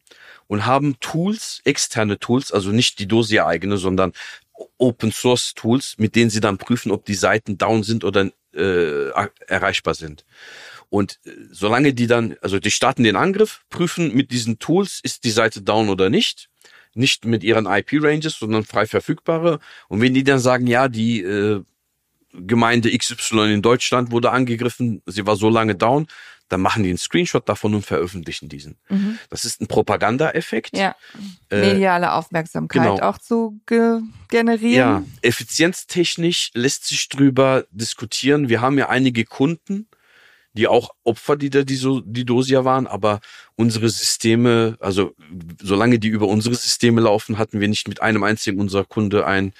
und 0.47 0.65
haben 0.65 0.99
Tools, 0.99 1.62
externe 1.65 2.19
Tools, 2.19 2.51
also 2.51 2.71
nicht 2.71 2.99
die 2.99 3.07
Dosia 3.07 3.45
eigene, 3.45 3.77
sondern 3.77 4.13
Open 4.77 5.12
Source 5.12 5.53
Tools, 5.53 5.95
mit 5.97 6.15
denen 6.15 6.29
sie 6.29 6.39
dann 6.39 6.57
prüfen, 6.57 6.91
ob 6.91 7.05
die 7.05 7.15
Seiten 7.15 7.57
down 7.57 7.83
sind 7.83 8.03
oder 8.03 8.31
äh, 8.53 9.09
erreichbar 9.47 9.95
sind. 9.95 10.25
Und 10.89 11.19
äh, 11.25 11.31
solange 11.51 11.93
die 11.93 12.07
dann, 12.07 12.36
also 12.41 12.59
die 12.59 12.71
starten 12.71 13.03
den 13.03 13.15
Angriff, 13.15 13.62
prüfen 13.69 14.13
mit 14.13 14.31
diesen 14.31 14.59
Tools, 14.59 14.99
ist 15.01 15.23
die 15.23 15.31
Seite 15.31 15.62
down 15.62 15.89
oder 15.89 16.09
nicht. 16.09 16.49
Nicht 16.93 17.25
mit 17.25 17.43
ihren 17.43 17.65
IP-Ranges, 17.65 18.38
sondern 18.38 18.63
frei 18.63 18.86
verfügbare. 18.86 19.59
Und 19.88 20.01
wenn 20.01 20.13
die 20.13 20.23
dann 20.23 20.38
sagen, 20.38 20.67
ja, 20.67 20.88
die 20.88 21.21
äh, 21.21 21.63
Gemeinde 22.33 22.95
XY 22.95 23.53
in 23.53 23.62
Deutschland 23.63 24.12
wurde 24.12 24.31
angegriffen, 24.31 25.01
sie 25.07 25.25
war 25.25 25.36
so 25.36 25.49
lange 25.49 25.75
down, 25.75 26.07
dann 26.54 26.62
machen 26.62 26.84
die 26.84 26.89
einen 26.89 26.98
Screenshot 26.98 27.50
davon 27.50 27.74
und 27.74 27.86
veröffentlichen 27.86 28.48
diesen. 28.48 28.78
Mhm. 28.88 29.18
Das 29.30 29.44
ist 29.44 29.60
ein 29.60 29.68
Propagandaeffekt. 29.68 30.78
Ja. 30.78 30.96
Äh, 31.50 31.74
Mediale 31.74 32.13
Aufmerksamkeit 32.13 32.84
genau. 32.84 33.00
auch 33.00 33.18
zu 33.18 33.60
ge 33.66 34.02
generieren. 34.30 34.74
Ja, 34.74 35.04
effizienztechnisch 35.22 36.52
lässt 36.54 36.86
sich 36.88 37.10
drüber 37.10 37.66
diskutieren. 37.72 38.50
Wir 38.50 38.62
haben 38.62 38.78
ja 38.78 38.89
einige 38.89 39.26
Kunden, 39.26 39.88
die 40.54 40.68
auch 40.68 40.92
Opfer 41.04 41.36
die 41.36 41.50
Dosia 41.50 42.63
waren, 42.63 42.86
aber 42.86 43.20
unsere 43.56 43.89
Systeme, 43.89 44.78
also 44.80 45.16
solange 45.60 45.98
die 45.98 46.10
über 46.10 46.28
unsere 46.28 46.54
Systeme 46.54 47.02
laufen, 47.02 47.39
hatten 47.39 47.60
wir 47.60 47.68
nicht 47.68 47.88
mit 47.88 48.02
einem 48.02 48.24
einzigen 48.24 48.60
unserer 48.60 48.86
Kunde 48.86 49.26
ein 49.26 49.54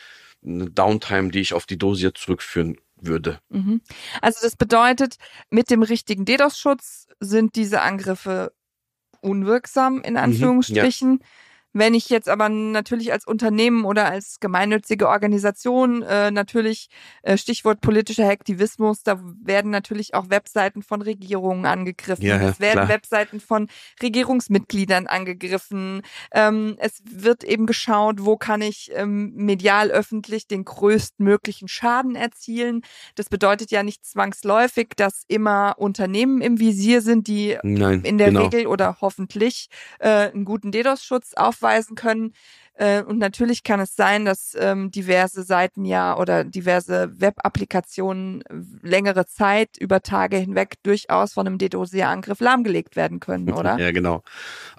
eine 0.46 0.70
Downtime, 0.70 1.30
die 1.30 1.40
ich 1.40 1.54
auf 1.54 1.66
die 1.66 1.78
Dosia 1.78 2.14
zurückführen 2.14 2.78
würde. 3.06 3.40
Mhm. 3.50 3.82
Also 4.22 4.40
das 4.44 4.56
bedeutet, 4.56 5.18
mit 5.50 5.70
dem 5.70 5.84
richtigen 5.84 6.26
DDoS-Schutz 6.26 7.08
sind 7.20 7.56
diese 7.56 7.82
Angriffe 7.82 8.54
unwirksam, 9.22 10.02
in 10.02 10.18
Anführungsstrichen. 10.18 11.12
Mhm, 11.12 11.20
ja. 11.22 11.28
Wenn 11.74 11.96
ich 11.96 12.10
jetzt 12.10 12.30
aber 12.30 12.50
natürlich 12.50 13.12
als 13.12 13.26
Unternehmen 13.26 13.84
oder 13.84 14.06
als 14.06 14.40
gemeinnützige 14.40 15.10
Organisation 15.10 16.04
äh, 16.04 16.30
natürlich 16.30 16.88
äh, 17.24 17.36
Stichwort 17.36 17.82
politischer 17.82 18.30
Aktivismus, 18.30 19.02
da 19.02 19.20
werden 19.42 19.72
natürlich 19.72 20.14
auch 20.14 20.30
Webseiten 20.30 20.84
von 20.84 21.02
Regierungen 21.02 21.66
angegriffen. 21.66 22.24
Ja, 22.24 22.38
es 22.38 22.60
werden 22.60 22.74
klar. 22.74 22.90
Webseiten 22.90 23.40
von 23.40 23.70
Regierungsmitgliedern 24.04 25.08
angegriffen. 25.08 26.04
Ähm, 26.32 26.76
es 26.78 27.02
wird 27.10 27.44
eben 27.44 27.66
geschaut, 27.66 28.24
wo 28.24 28.38
kann 28.38 28.62
ich 28.62 28.92
ähm, 28.94 29.34
medial 29.36 29.90
öffentlich 29.90 30.48
den 30.48 30.66
größtmöglichen 30.66 31.68
Schaden 31.68 32.16
erzielen. 32.16 32.82
Das 33.16 33.30
bedeutet 33.30 33.72
ja 33.72 33.82
nicht 33.82 34.06
zwangsläufig, 34.06 34.90
dass 34.96 35.24
immer 35.28 35.74
Unternehmen 35.80 36.42
im 36.42 36.60
Visier 36.60 37.02
sind, 37.02 37.26
die 37.28 37.58
Nein, 37.64 38.02
in 38.04 38.20
der 38.20 38.28
genau. 38.28 38.44
Regel 38.44 38.68
oder 38.68 38.98
hoffentlich 39.02 39.70
äh, 39.98 40.30
einen 40.30 40.46
guten 40.46 40.72
DDoS-Schutz 40.72 41.34
auf 41.34 41.63
nachweisen 41.64 41.96
können. 41.96 42.34
Äh, 42.76 43.04
und 43.04 43.20
natürlich 43.20 43.64
kann 43.64 43.80
es 43.80 43.96
sein, 43.96 44.26
dass 44.26 44.58
ähm, 44.60 44.90
diverse 44.90 45.44
Seiten 45.44 45.86
ja 45.86 46.18
oder 46.18 46.44
diverse 46.44 47.12
Web-Applikationen 47.20 48.44
längere 48.82 49.28
Zeit 49.28 49.78
über 49.80 50.02
Tage 50.02 50.38
hinweg 50.38 50.76
durchaus 50.82 51.34
von 51.34 51.46
einem 51.46 51.60
DDoS-Angriff 51.60 52.40
lahmgelegt 52.40 52.96
werden 52.96 53.20
können, 53.20 53.52
oder? 53.52 53.78
Ja, 53.78 53.92
genau. 53.92 54.24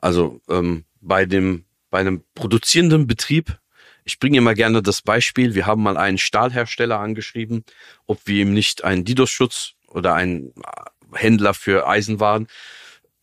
Also 0.00 0.40
ähm, 0.48 0.84
bei 1.00 1.24
dem 1.24 1.64
bei 1.90 2.00
einem 2.00 2.24
produzierenden 2.34 3.06
Betrieb 3.06 3.58
ich 4.06 4.18
bringe 4.18 4.36
immer 4.36 4.52
gerne 4.52 4.82
das 4.82 5.00
Beispiel. 5.00 5.54
Wir 5.54 5.64
haben 5.64 5.82
mal 5.82 5.96
einen 5.96 6.18
Stahlhersteller 6.18 7.00
angeschrieben, 7.00 7.64
ob 8.06 8.20
wir 8.26 8.42
ihm 8.42 8.52
nicht 8.52 8.84
einen 8.84 9.06
DDoS-Schutz 9.06 9.76
oder 9.88 10.12
einen 10.12 10.52
Händler 11.14 11.54
für 11.54 11.88
Eisenwaren 11.88 12.46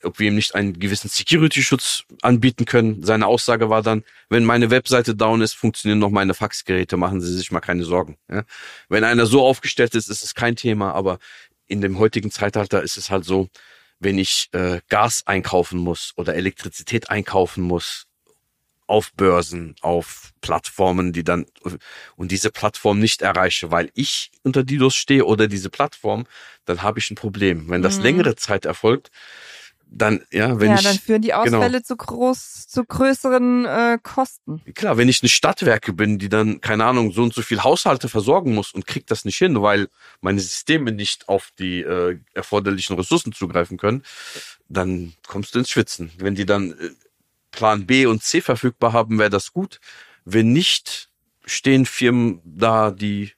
ob 0.04 0.20
wir 0.20 0.28
ihm 0.28 0.36
nicht 0.36 0.56
einen 0.56 0.80
gewissen 0.80 1.10
Security-Schutz 1.10 2.04
anbieten 2.22 2.66
können. 2.66 3.04
Seine 3.04 3.28
Aussage 3.28 3.70
war 3.70 3.82
dann, 3.82 4.04
wenn 4.30 4.46
meine 4.46 4.70
Webseite 4.70 5.16
down 5.16 5.42
ist, 5.42 5.54
funktionieren 5.54 6.00
noch 6.00 6.10
meine 6.10 6.34
Faxgeräte, 6.34 6.98
machen 6.98 7.22
Sie 7.22 7.34
sich 7.36 7.52
mal 7.52 7.60
keine 7.60 7.84
Sorgen. 7.84 8.18
Ja? 8.30 8.44
Wenn 8.90 9.04
einer 9.04 9.26
so 9.26 9.46
aufgestellt 9.46 9.96
ist, 9.96 10.10
ist 10.10 10.24
es 10.24 10.36
kein 10.36 10.56
Thema, 10.56 10.94
aber 10.94 11.20
in 11.68 11.82
dem 11.82 12.00
heutigen 12.00 12.32
Zeitalter 12.32 12.84
ist 12.84 12.98
es 12.98 13.10
halt 13.10 13.26
so, 13.26 13.50
wenn 14.00 14.18
ich 14.18 14.50
äh, 14.52 14.82
Gas 14.90 15.24
einkaufen 15.26 15.80
muss 15.80 16.14
oder 16.16 16.36
Elektrizität 16.36 17.10
einkaufen 17.10 17.64
muss, 17.64 18.08
auf 18.92 19.14
Börsen, 19.14 19.76
auf 19.80 20.34
Plattformen, 20.42 21.14
die 21.14 21.24
dann 21.24 21.46
und 22.18 22.30
diese 22.30 22.52
Plattform 22.52 23.00
nicht 23.00 23.22
erreiche, 23.22 23.72
weil 23.72 23.90
ich 23.94 24.32
unter 24.44 24.66
DDoS 24.66 24.96
stehe 24.96 25.24
oder 25.24 25.48
diese 25.48 25.70
Plattform, 25.70 26.26
dann 26.66 26.82
habe 26.82 27.00
ich 27.00 27.10
ein 27.10 27.16
Problem. 27.16 27.70
Wenn 27.70 27.82
das 27.82 27.98
mhm. 27.98 28.04
längere 28.04 28.36
Zeit 28.36 28.66
erfolgt, 28.66 29.10
dann, 29.94 30.22
ja, 30.32 30.58
wenn 30.60 30.70
ja, 30.70 30.78
ich. 30.78 30.84
dann 30.84 30.98
führen 30.98 31.22
die 31.22 31.34
Ausfälle 31.34 31.68
genau, 31.68 31.84
zu 31.84 31.98
groß, 31.98 32.68
zu 32.70 32.86
größeren 32.86 33.66
äh, 33.66 33.98
Kosten. 34.02 34.62
Klar, 34.74 34.98
wenn 34.98 35.10
ich 35.10 35.22
eine 35.22 35.30
Stadtwerke 35.30 35.92
bin, 35.92 36.18
die 36.18 36.30
dann, 36.30 36.62
keine 36.62 36.86
Ahnung, 36.86 37.12
so 37.12 37.24
und 37.24 37.34
so 37.34 37.42
viel 37.42 37.62
Haushalte 37.62 38.08
versorgen 38.08 38.56
muss 38.56 38.74
und 38.74 38.88
kriegt 38.88 39.12
das 39.12 39.26
nicht 39.26 39.38
hin, 39.38 39.62
weil 39.62 39.90
meine 40.22 40.40
Systeme 40.40 40.94
nicht 40.94 41.28
auf 41.28 41.52
die 41.60 41.82
äh, 41.82 42.18
erforderlichen 42.34 42.96
Ressourcen 42.96 43.34
zugreifen 43.34 43.78
können, 43.78 44.04
dann 44.70 45.14
kommst 45.28 45.54
du 45.54 45.60
ins 45.60 45.70
Schwitzen. 45.70 46.10
Wenn 46.18 46.36
die 46.36 46.46
dann 46.46 46.72
äh, 46.72 46.92
Plan 47.52 47.86
B 47.86 48.06
und 48.06 48.24
C 48.24 48.40
verfügbar 48.40 48.94
haben, 48.94 49.20
wäre 49.20 49.30
das 49.30 49.52
gut. 49.52 49.82
Wenn 50.24 50.54
nicht, 50.54 51.10
stehen 51.46 51.86
Firmen 51.86 52.40
da, 52.46 52.92
die 52.92 53.34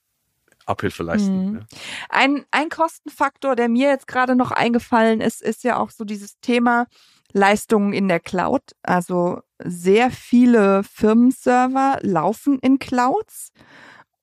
Abhilfe 0.65 1.03
leisten. 1.03 1.49
Mhm. 1.49 1.55
Ja. 1.55 1.61
Ein, 2.09 2.45
ein 2.51 2.69
Kostenfaktor, 2.69 3.55
der 3.55 3.69
mir 3.69 3.89
jetzt 3.89 4.07
gerade 4.07 4.35
noch 4.35 4.51
eingefallen 4.51 5.21
ist, 5.21 5.41
ist 5.41 5.63
ja 5.63 5.77
auch 5.77 5.89
so 5.89 6.03
dieses 6.03 6.39
Thema 6.39 6.87
Leistungen 7.31 7.93
in 7.93 8.07
der 8.07 8.19
Cloud. 8.19 8.61
Also 8.83 9.41
sehr 9.63 10.11
viele 10.11 10.83
Firmenserver 10.83 11.99
laufen 12.01 12.59
in 12.59 12.79
Clouds 12.79 13.51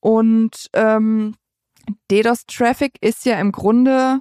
und 0.00 0.70
ähm, 0.72 1.34
DDoS-Traffic 2.10 2.96
ist 3.00 3.24
ja 3.24 3.38
im 3.40 3.52
Grunde 3.52 4.20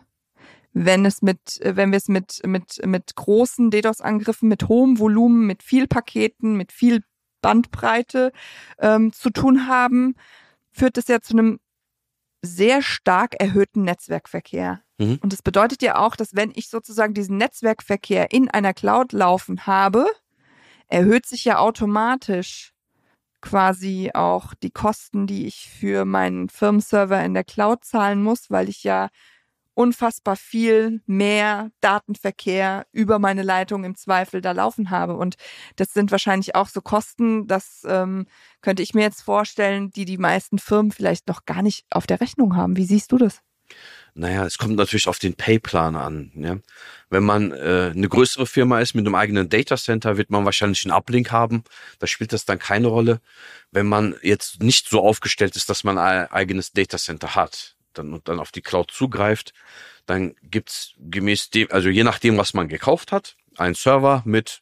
wenn 0.73 1.05
es 1.05 1.21
mit, 1.21 1.59
wenn 1.63 1.91
wir 1.91 1.97
es 1.97 2.07
mit, 2.07 2.41
mit, 2.45 2.85
mit 2.85 3.15
großen 3.15 3.71
DDoS-Angriffen, 3.71 4.47
mit 4.47 4.67
hohem 4.67 4.99
Volumen, 4.99 5.47
mit 5.47 5.63
viel 5.63 5.87
Paketen, 5.87 6.55
mit 6.55 6.71
viel 6.71 7.01
Bandbreite 7.41 8.31
ähm, 8.79 9.11
zu 9.11 9.29
tun 9.29 9.67
haben, 9.67 10.15
führt 10.71 10.97
es 10.97 11.07
ja 11.07 11.21
zu 11.21 11.33
einem 11.33 11.59
sehr 12.41 12.81
stark 12.81 13.35
erhöhten 13.39 13.83
Netzwerkverkehr. 13.83 14.81
Mhm. 14.97 15.19
Und 15.21 15.33
das 15.33 15.41
bedeutet 15.41 15.81
ja 15.81 15.97
auch, 15.97 16.15
dass 16.15 16.35
wenn 16.35 16.51
ich 16.53 16.69
sozusagen 16.69 17.13
diesen 17.13 17.37
Netzwerkverkehr 17.37 18.31
in 18.31 18.49
einer 18.49 18.73
Cloud 18.73 19.11
laufen 19.11 19.65
habe, 19.65 20.05
erhöht 20.87 21.25
sich 21.25 21.45
ja 21.45 21.59
automatisch 21.59 22.73
quasi 23.41 24.11
auch 24.13 24.53
die 24.53 24.71
Kosten, 24.71 25.27
die 25.27 25.47
ich 25.47 25.69
für 25.69 26.05
meinen 26.05 26.49
Firmenserver 26.49 27.23
in 27.23 27.33
der 27.33 27.43
Cloud 27.43 27.85
zahlen 27.85 28.21
muss, 28.21 28.49
weil 28.49 28.67
ich 28.67 28.83
ja 28.83 29.09
unfassbar 29.79 30.35
viel 30.35 31.01
mehr 31.05 31.71
Datenverkehr 31.79 32.85
über 32.91 33.17
meine 33.17 33.43
Leitung 33.43 33.85
im 33.85 33.95
Zweifel 33.95 34.41
da 34.41 34.51
laufen 34.51 34.89
habe. 34.89 35.15
Und 35.15 35.37
das 35.77 35.93
sind 35.93 36.11
wahrscheinlich 36.11 36.53
auch 36.53 36.67
so 36.67 36.81
Kosten, 36.81 37.47
das 37.47 37.83
ähm, 37.87 38.27
könnte 38.61 38.83
ich 38.83 38.93
mir 38.93 39.03
jetzt 39.03 39.21
vorstellen, 39.21 39.89
die 39.89 40.03
die 40.03 40.17
meisten 40.17 40.59
Firmen 40.59 40.91
vielleicht 40.91 41.29
noch 41.29 41.45
gar 41.45 41.61
nicht 41.61 41.85
auf 41.91 42.07
der 42.07 42.19
Rechnung 42.19 42.57
haben. 42.57 42.75
Wie 42.75 42.83
siehst 42.83 43.13
du 43.13 43.17
das? 43.17 43.39
Naja, 44.15 44.45
es 44.45 44.57
kommt 44.57 44.75
natürlich 44.75 45.07
auf 45.07 45.17
den 45.17 45.35
Payplan 45.35 45.95
an. 45.95 46.33
Ja? 46.35 46.57
Wenn 47.09 47.23
man 47.23 47.53
äh, 47.53 47.93
eine 47.95 48.09
größere 48.09 48.47
Firma 48.47 48.81
ist 48.81 48.95
mit 48.95 49.05
einem 49.05 49.15
eigenen 49.15 49.47
Datacenter, 49.47 50.17
wird 50.17 50.29
man 50.29 50.43
wahrscheinlich 50.43 50.83
einen 50.83 50.93
Uplink 50.93 51.31
haben. 51.31 51.63
Da 51.99 52.07
spielt 52.07 52.33
das 52.33 52.43
dann 52.43 52.59
keine 52.59 52.87
Rolle. 52.87 53.21
Wenn 53.71 53.87
man 53.87 54.15
jetzt 54.23 54.61
nicht 54.61 54.89
so 54.89 54.99
aufgestellt 54.99 55.55
ist, 55.55 55.69
dass 55.69 55.85
man 55.85 55.97
ein 55.97 56.29
eigenes 56.31 56.73
Datacenter 56.73 57.35
hat, 57.35 57.77
dann 57.99 58.13
und 58.13 58.27
dann 58.27 58.39
auf 58.39 58.51
die 58.51 58.61
Cloud 58.61 58.91
zugreift, 58.91 59.53
dann 60.05 60.35
gibt's 60.41 60.93
gemäß 60.97 61.49
dem, 61.51 61.67
also 61.71 61.89
je 61.89 62.03
nachdem, 62.03 62.37
was 62.37 62.53
man 62.53 62.67
gekauft 62.67 63.11
hat, 63.11 63.35
einen 63.57 63.75
Server 63.75 64.23
mit 64.25 64.61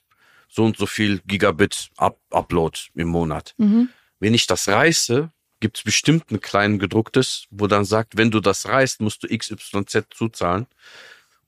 so 0.50 0.66
und 0.66 0.78
so 0.78 0.86
viel 0.86 1.20
Gigabit 1.26 1.90
Up 1.98 2.20
Upload 2.32 2.80
im 2.96 3.08
Monat. 3.08 3.54
Mhm. 3.58 3.90
Wenn 4.20 4.34
ich 4.34 4.48
das 4.48 4.68
reiße, 4.68 5.32
gibt's 5.60 5.84
bestimmt 5.84 6.32
ein 6.32 6.42
klein 6.42 6.80
gedrucktes, 6.80 7.46
wo 7.50 7.68
dann 7.68 7.86
sagt, 7.86 8.18
wenn 8.18 8.32
du 8.32 8.40
das 8.40 8.68
reißt, 8.68 9.02
musst 9.02 9.24
du 9.24 9.28
XYZ 9.28 10.08
zuzahlen. 10.14 10.68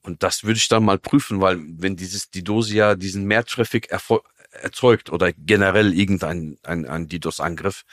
Und 0.01 0.23
das 0.23 0.43
würde 0.43 0.57
ich 0.57 0.67
dann 0.67 0.85
mal 0.85 0.97
prüfen, 0.97 1.41
weil 1.41 1.59
wenn 1.61 1.95
dieses 1.95 2.31
DDoS-Ja 2.31 2.95
diesen 2.95 3.25
Mehrtraffic 3.25 3.89
erzeugt 4.51 5.11
oder 5.11 5.33
generell 5.33 5.93
irgendein 5.93 6.57
ein, 6.63 6.87
ein 6.87 7.07
DDoS-Angriff 7.07 7.85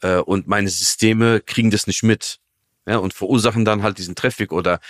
äh, 0.00 0.16
und 0.16 0.48
meine 0.48 0.70
Systeme 0.70 1.40
kriegen 1.40 1.70
das 1.70 1.86
nicht 1.86 2.02
mit 2.02 2.40
ja, 2.90 2.98
und 2.98 3.14
verursachen 3.14 3.64
dann 3.64 3.82
halt 3.82 3.98
diesen 3.98 4.14
Traffic 4.16 4.52
oder 4.52 4.80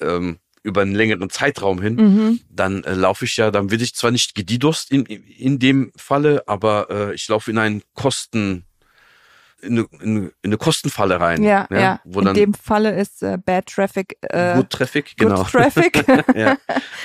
ähm, 0.00 0.38
über 0.62 0.82
einen 0.82 0.94
längeren 0.94 1.30
Zeitraum 1.30 1.80
hin, 1.80 1.94
Mhm. 1.96 2.40
dann 2.50 2.84
äh, 2.84 2.94
laufe 2.94 3.24
ich 3.24 3.36
ja, 3.36 3.50
dann 3.50 3.70
werde 3.70 3.84
ich 3.84 3.94
zwar 3.94 4.10
nicht 4.10 4.34
gedidost 4.34 4.90
in, 4.90 5.04
in 5.06 5.58
dem 5.58 5.92
Falle, 5.96 6.42
aber 6.46 6.88
äh, 6.90 7.14
ich 7.14 7.26
laufe 7.28 7.50
in 7.50 7.58
einen 7.58 7.82
Kosten, 7.94 8.64
in 9.60 9.78
eine, 9.78 9.86
in 10.00 10.00
eine- 10.16 10.26
in 10.28 10.50
eine 10.50 10.56
Kostenfalle 10.56 11.20
rein. 11.20 11.42
Ja, 11.42 11.66
ja. 11.70 12.00
Wo 12.04 12.20
In 12.20 12.26
dann 12.26 12.34
dem 12.34 12.54
Falle 12.54 12.94
ist 12.96 13.22
äh, 13.22 13.38
Bad 13.44 13.66
Traffic 13.66 14.16
äh, 14.22 14.54
Good 14.56 14.70
Traffic, 14.70 15.16
Good 15.16 15.28
genau. 15.28 15.42
Traffic. 15.44 16.04
ja. 16.36 16.56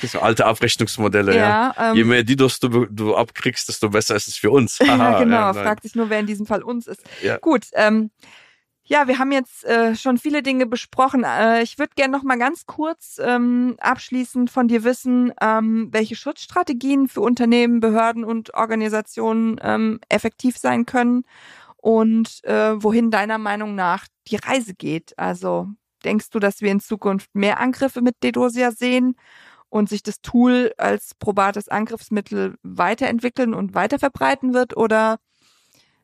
Das 0.02 0.12
sind 0.12 0.22
alte 0.22 0.46
Abrechnungsmodelle, 0.46 1.36
ja. 1.36 1.74
ja, 1.78 1.92
ähm, 1.92 1.96
Je 1.98 2.04
mehr 2.04 2.24
Didos 2.24 2.60
du, 2.60 2.86
du 2.88 3.16
abkriegst, 3.16 3.70
desto 3.70 3.90
besser 3.90 4.16
ist 4.16 4.28
es 4.28 4.36
für 4.36 4.52
uns. 4.52 4.78
ja, 4.80 4.88
Haha, 4.98 5.20
genau. 5.24 5.36
ja, 5.36 5.54
nein. 5.54 5.64
fragt 5.64 5.84
sich 5.84 5.96
nur, 5.96 6.10
wer 6.10 6.20
in 6.20 6.28
diesem 6.28 6.46
Fall 6.46 6.62
uns 6.64 6.86
ist. 6.88 7.02
Ja. 7.24 7.38
Gut, 7.38 7.66
ähm, 7.74 8.12
ja, 8.86 9.08
wir 9.08 9.18
haben 9.18 9.32
jetzt 9.32 9.64
äh, 9.64 9.96
schon 9.96 10.18
viele 10.18 10.44
Dinge 10.44 10.66
besprochen. 10.66 11.24
Äh, 11.24 11.64
ich 11.64 11.80
würde 11.80 11.94
gerne 11.96 12.12
noch 12.12 12.24
mal 12.24 12.38
ganz 12.38 12.66
kurz 12.66 13.20
ähm, 13.24 13.76
abschließend 13.80 14.50
von 14.50 14.68
dir 14.68 14.84
wissen, 14.84 15.32
ähm, 15.42 15.88
welche 15.92 16.16
Schutzstrategien 16.16 17.08
für 17.08 17.22
Unternehmen, 17.22 17.80
Behörden 17.80 18.26
und 18.26 18.54
Organisationen 18.54 19.58
ähm, 19.64 20.00
effektiv 20.10 20.58
sein 20.58 20.86
können 20.86 21.24
und 21.78 22.44
äh, 22.44 22.82
wohin 22.84 23.10
deiner 23.10 23.38
Meinung 23.38 23.76
nach 23.76 24.08
die 24.28 24.36
Reise 24.36 24.74
geht. 24.74 25.18
Also 25.18 25.70
denkst 26.04 26.30
du, 26.32 26.40
dass 26.40 26.60
wir 26.60 26.72
in 26.72 26.82
Zukunft 26.82 27.34
mehr 27.34 27.62
Angriffe 27.62 28.02
mit 28.02 28.22
Dedosia 28.22 28.72
sehen 28.72 29.16
und 29.70 29.88
sich 29.88 30.04
das 30.04 30.22
Tool 30.22 30.74
als 30.78 31.16
probates 31.16 31.70
Angriffsmittel 31.70 32.58
weiterentwickeln 32.64 33.54
und 33.54 33.76
weiterverbreiten 33.76 34.54
wird 34.54 34.76
oder 34.76 35.20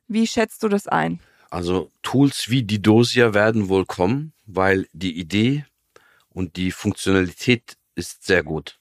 wie 0.08 0.28
schätzt 0.28 0.64
du 0.64 0.70
das 0.70 0.88
ein? 0.88 1.20
Also 1.50 1.92
Tools 2.04 2.50
wie 2.50 2.64
die 2.64 2.82
Dosia 2.82 3.34
werden 3.34 3.70
wohl 3.70 3.86
kommen, 3.86 4.34
weil 4.46 4.88
die 4.94 5.18
Idee 5.18 5.66
und 6.30 6.56
die 6.58 6.72
Funktionalität 6.72 7.78
ist 7.96 8.26
sehr 8.26 8.44
gut. 8.44 8.80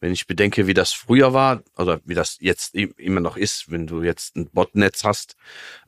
Wenn 0.00 0.12
ich 0.12 0.26
bedenke, 0.26 0.66
wie 0.66 0.74
das 0.74 0.92
früher 0.92 1.32
war 1.32 1.62
oder 1.76 2.00
wie 2.04 2.14
das 2.14 2.36
jetzt 2.40 2.74
immer 2.74 3.20
noch 3.20 3.36
ist, 3.36 3.70
wenn 3.70 3.86
du 3.86 4.02
jetzt 4.02 4.34
ein 4.36 4.50
Botnetz 4.50 5.04
hast, 5.04 5.36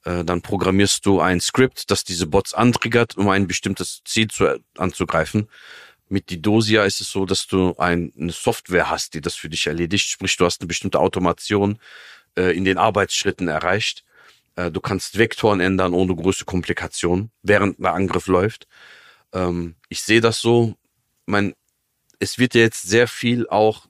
äh, 0.05 0.25
dann 0.25 0.40
programmierst 0.40 1.05
du 1.05 1.20
ein 1.20 1.40
Skript, 1.40 1.90
das 1.90 2.05
diese 2.05 2.29
Bots 2.29 2.55
antriggert, 2.55 3.16
um 3.16 3.29
ein 3.29 3.49
bestimmtes 3.49 4.03
Ziel 4.05 4.29
zu, 4.29 4.61
anzugreifen. 4.79 5.49
Mit 6.09 6.31
die 6.31 6.40
Dosia 6.40 6.85
ist 6.85 7.01
es 7.01 7.11
so, 7.11 7.27
dass 7.27 7.49
du 7.49 7.75
ein, 7.79 8.12
eine 8.16 8.31
Software 8.31 8.88
hast, 8.88 9.14
die 9.14 9.20
das 9.20 9.35
für 9.35 9.49
dich 9.49 9.66
erledigt. 9.66 10.07
Sprich, 10.09 10.37
du 10.37 10.44
hast 10.44 10.61
eine 10.61 10.68
bestimmte 10.68 11.01
Automation 11.01 11.81
äh, 12.37 12.57
in 12.57 12.64
den 12.64 12.79
Arbeitsschritten 12.79 13.49
erreicht. 13.49 14.05
Äh, 14.57 14.71
du 14.71 14.81
kannst 14.81 15.19
Vektoren 15.19 15.61
ändern 15.61 15.95
ohne 15.95 16.14
große 16.14 16.45
Komplikationen, 16.45 17.31
während 17.43 17.79
ein 17.79 17.87
Angriff 17.87 18.27
läuft. 18.27 18.67
Ähm, 19.33 19.77
ich 19.88 20.03
sehe 20.03 20.21
das 20.21 20.40
so, 20.40 20.75
mein, 21.27 21.55
es 22.19 22.38
wird 22.38 22.55
ja 22.55 22.62
jetzt 22.62 22.83
sehr 22.83 23.09
viel 23.09 23.49
auch 23.49 23.87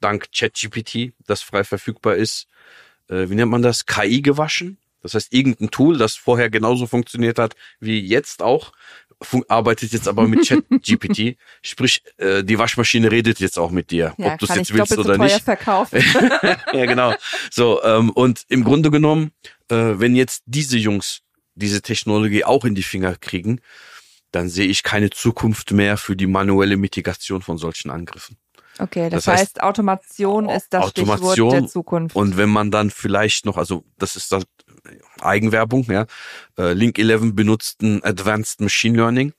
dank 0.00 0.28
ChatGPT, 0.32 1.12
das 1.26 1.42
frei 1.42 1.64
verfügbar 1.64 2.16
ist, 2.16 2.46
äh, 3.08 3.28
wie 3.28 3.34
nennt 3.34 3.50
man 3.50 3.62
das, 3.62 3.86
KI 3.86 4.22
gewaschen. 4.22 4.78
Das 5.02 5.14
heißt, 5.14 5.32
irgendein 5.32 5.70
Tool, 5.70 5.98
das 5.98 6.14
vorher 6.14 6.48
genauso 6.48 6.86
funktioniert 6.86 7.38
hat 7.38 7.54
wie 7.80 8.00
jetzt 8.00 8.40
auch, 8.42 8.72
arbeitet 9.48 9.92
jetzt 9.92 10.08
aber 10.08 10.26
mit 10.28 10.46
ChatGPT. 10.46 11.36
Sprich, 11.62 12.02
äh, 12.18 12.42
die 12.42 12.58
Waschmaschine 12.58 13.10
redet 13.10 13.40
jetzt 13.40 13.58
auch 13.58 13.70
mit 13.70 13.90
dir, 13.90 14.14
Ja, 14.18 14.32
ob 14.34 14.38
du 14.38 14.46
es 14.46 14.54
jetzt 14.54 14.74
willst 14.74 14.98
oder 14.98 15.16
so 15.16 15.22
nicht. 15.22 15.40
verkaufen. 15.42 16.02
ja, 16.72 16.86
genau. 16.86 17.14
So, 17.50 17.82
ähm, 17.82 18.10
und 18.10 18.44
im 18.48 18.64
Grunde 18.64 18.90
genommen, 18.90 19.32
äh, 19.72 19.98
wenn 19.98 20.14
jetzt 20.14 20.42
diese 20.46 20.76
Jungs 20.76 21.22
diese 21.54 21.82
Technologie 21.82 22.44
auch 22.44 22.64
in 22.64 22.74
die 22.74 22.82
Finger 22.82 23.16
kriegen, 23.16 23.60
dann 24.30 24.48
sehe 24.48 24.66
ich 24.66 24.82
keine 24.82 25.10
Zukunft 25.10 25.72
mehr 25.72 25.96
für 25.96 26.16
die 26.16 26.26
manuelle 26.26 26.76
Mitigation 26.76 27.42
von 27.42 27.58
solchen 27.58 27.90
Angriffen. 27.90 28.38
Okay, 28.78 29.10
das, 29.10 29.24
Das 29.24 29.32
heißt, 29.32 29.40
heißt, 29.40 29.62
Automation 29.62 30.48
ist 30.48 30.72
das 30.72 30.90
Stichwort 30.90 31.20
Automation 31.20 31.50
der 31.50 31.66
Zukunft. 31.66 32.16
Und 32.16 32.38
wenn 32.38 32.48
man 32.48 32.70
dann 32.70 32.90
vielleicht 32.90 33.44
noch, 33.44 33.58
also 33.58 33.84
das 33.98 34.16
ist 34.16 34.32
das 34.32 34.44
Eigenwerbung, 35.20 35.84
ja, 35.90 36.06
äh, 36.58 36.72
Link 36.72 36.98
11 36.98 37.34
benutzt 37.34 37.82
ein 37.82 38.02
Advanced 38.02 38.62
Machine 38.62 38.96
Learning, 38.96 39.34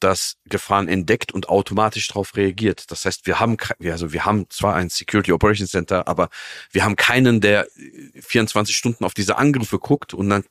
das 0.00 0.36
Gefahren 0.44 0.88
entdeckt 0.88 1.32
und 1.32 1.48
automatisch 1.48 2.08
darauf 2.08 2.36
reagiert. 2.36 2.90
Das 2.90 3.04
heißt, 3.04 3.26
wir 3.26 3.40
haben, 3.40 3.56
also 3.84 4.12
wir 4.12 4.24
haben 4.24 4.48
zwar 4.50 4.74
ein 4.74 4.88
Security 4.88 5.32
Operations 5.32 5.70
Center, 5.70 6.06
aber 6.08 6.28
wir 6.70 6.84
haben 6.84 6.96
keinen, 6.96 7.40
der 7.40 7.66
24 8.20 8.76
Stunden 8.76 9.04
auf 9.04 9.14
diese 9.14 9.36
Angriffe 9.38 9.78
guckt 9.78 10.14
und 10.14 10.28
dann 10.30 10.44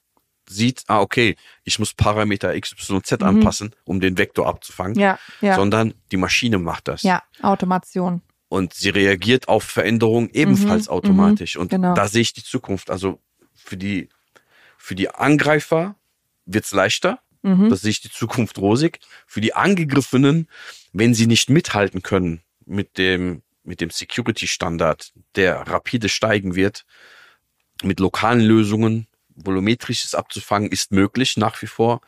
sieht, 0.47 0.84
ah, 0.88 0.99
okay, 1.01 1.36
ich 1.63 1.79
muss 1.79 1.93
Parameter 1.93 2.60
XYZ 2.60 3.12
Mhm. 3.19 3.23
anpassen, 3.27 3.75
um 3.84 3.99
den 3.99 4.17
Vektor 4.17 4.47
abzufangen, 4.47 4.95
ja, 4.99 5.17
ja, 5.41 5.55
sondern 5.55 5.95
die 6.12 6.17
Maschine 6.17 6.60
macht 6.60 6.88
das. 6.88 7.01
ja, 7.03 7.23
Automation. 7.41 8.21
Und 8.47 8.73
sie 8.75 8.89
reagiert 8.89 9.47
auf 9.47 9.63
Veränderungen 9.63 10.29
ebenfalls 10.31 10.86
Mhm, 10.86 10.93
automatisch. 10.93 11.58
Und 11.58 11.71
genau. 11.71 11.95
da 11.95 12.08
sehe 12.08 12.21
ich 12.21 12.34
die 12.34 12.43
Zukunft. 12.43 12.91
Also 12.91 13.19
für 13.55 13.75
die, 13.75 14.08
für 14.77 14.93
die 14.93 15.10
Angreifer 15.10 15.95
wird's 16.45 16.71
leichter. 16.71 17.19
Mhm. 17.45 17.69
Da 17.69 17.75
sehe 17.75 17.91
ich 17.91 18.01
die 18.01 18.10
Zukunft 18.10 18.58
rosig. 18.58 18.99
Für 19.27 19.39
die 19.39 19.53
Angegriffenen, 19.53 20.49
wenn 20.93 21.13
sie 21.13 21.27
nicht 21.27 21.51
mithalten 21.51 22.01
können 22.01 22.41
mit 22.65 22.97
dem, 22.97 23.43
mit 23.63 23.81
dem 23.81 23.91
Security-Standard, 23.91 25.13
der 25.36 25.60
rapide 25.67 26.10
steigen 26.10 26.55
wird, 26.55 26.86
mit 27.84 27.99
lokalen 27.99 28.41
Lösungen, 28.41 29.05
volumetrisches 29.36 30.15
abzufangen, 30.15 30.71
ist 30.71 30.91
möglich 30.91 31.38
nach 31.38 31.62
wie 31.62 31.67
vor. 31.67 32.01